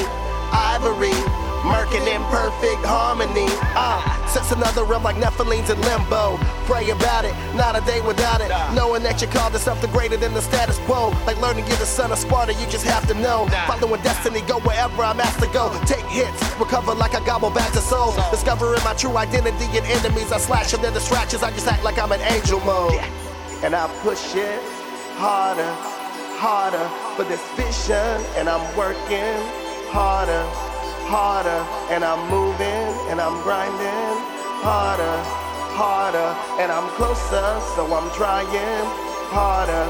[0.53, 1.52] ivory.
[1.65, 3.47] Murking in perfect harmony.
[3.79, 6.37] Ah, sets another realm like Nephilims in limbo.
[6.67, 8.51] Pray about it, not a day without it.
[8.75, 11.11] Knowing that you're called to something greater than the status quo.
[11.25, 13.47] Like learning you're the son of Sparda, you just have to know.
[13.69, 15.71] Following destiny, go wherever I'm asked to go.
[15.87, 18.17] Take hits, recover like I gobble back to souls.
[18.31, 20.33] Discovering my true identity and enemies.
[20.33, 21.45] I slash them, their distractions.
[21.45, 22.99] I just act like I'm in angel mode.
[23.63, 24.61] And I push it
[25.15, 25.71] harder,
[26.43, 28.19] harder for this vision.
[28.35, 29.39] And I'm working
[29.95, 30.43] harder,
[31.13, 31.61] harder.
[31.93, 34.17] And I'm moving and I'm grinding
[34.65, 35.17] harder,
[35.77, 38.49] harder, and I'm closer, so I'm trying
[39.29, 39.85] harder,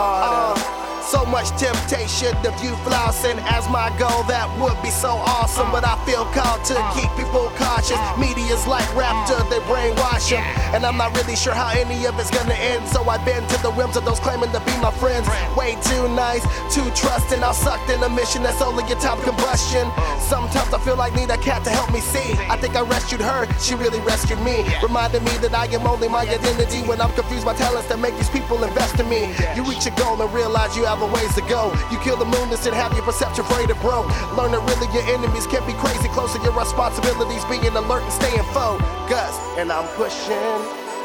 [0.00, 0.60] harder.
[0.60, 0.75] Uh,
[1.06, 4.26] so much temptation to view flossing as my goal.
[4.26, 7.98] That would be so awesome, but I feel called to keep people cautious.
[8.18, 10.42] Media's like raptor, they brainwash them.
[10.74, 12.88] And I'm not really sure how any of it's gonna end.
[12.88, 15.30] So I bend to the whims of those claiming to be my friends.
[15.54, 16.42] Way too nice,
[16.74, 17.42] too trusting.
[17.42, 19.86] I'm sucked in a mission that's only a top combustion.
[20.18, 22.34] Sometimes I feel like need a cat to help me see.
[22.50, 24.66] I think I rescued her, she really rescued me.
[24.82, 28.16] Reminding me that I am only my identity when I'm confused by talents that make
[28.18, 29.30] these people invest in me.
[29.54, 31.72] You reach a goal and realize you have a ways to go.
[31.90, 34.08] You kill the moon and have your perception afraid of broke.
[34.36, 38.12] Learn that really your enemies can be crazy close to your responsibilities, being alert and
[38.12, 39.40] staying focused.
[39.60, 40.58] And I'm pushing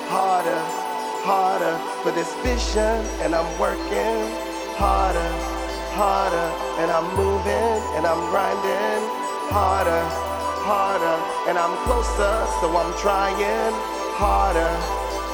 [0.07, 0.61] harder,
[1.23, 5.31] harder for this vision, and I'm working harder,
[5.93, 6.47] harder,
[6.81, 9.01] and I'm moving and I'm grinding
[9.51, 10.03] harder,
[10.63, 11.17] harder,
[11.49, 13.35] and I'm closer, so I'm trying
[14.15, 14.71] harder,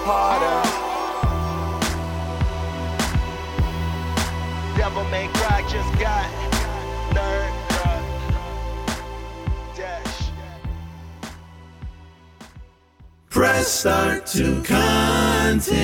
[0.03, 0.86] harder.
[4.77, 6.29] Devil May Cry just got
[7.09, 7.51] nerd.
[9.75, 10.29] Dash.
[13.31, 15.77] Press start to continue.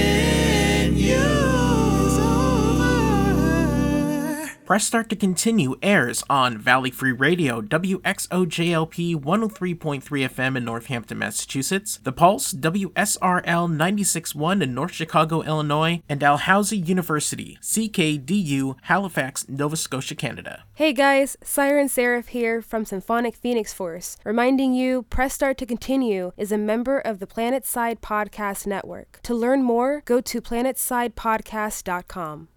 [4.66, 12.00] Press Start to Continue airs on Valley Free Radio, WXOJLP 103.3 FM in Northampton, Massachusetts,
[12.02, 20.16] The Pulse, WSRL 96.1 in North Chicago, Illinois, and Dalhousie University, CKDU, Halifax, Nova Scotia,
[20.16, 20.64] Canada.
[20.76, 26.32] Hey guys, Siren Seraph here from Symphonic Phoenix Force, reminding you Press Start to Continue
[26.38, 29.20] is a member of the Planet Side Podcast Network.
[29.24, 32.48] To learn more, go to planetsidepodcast.com.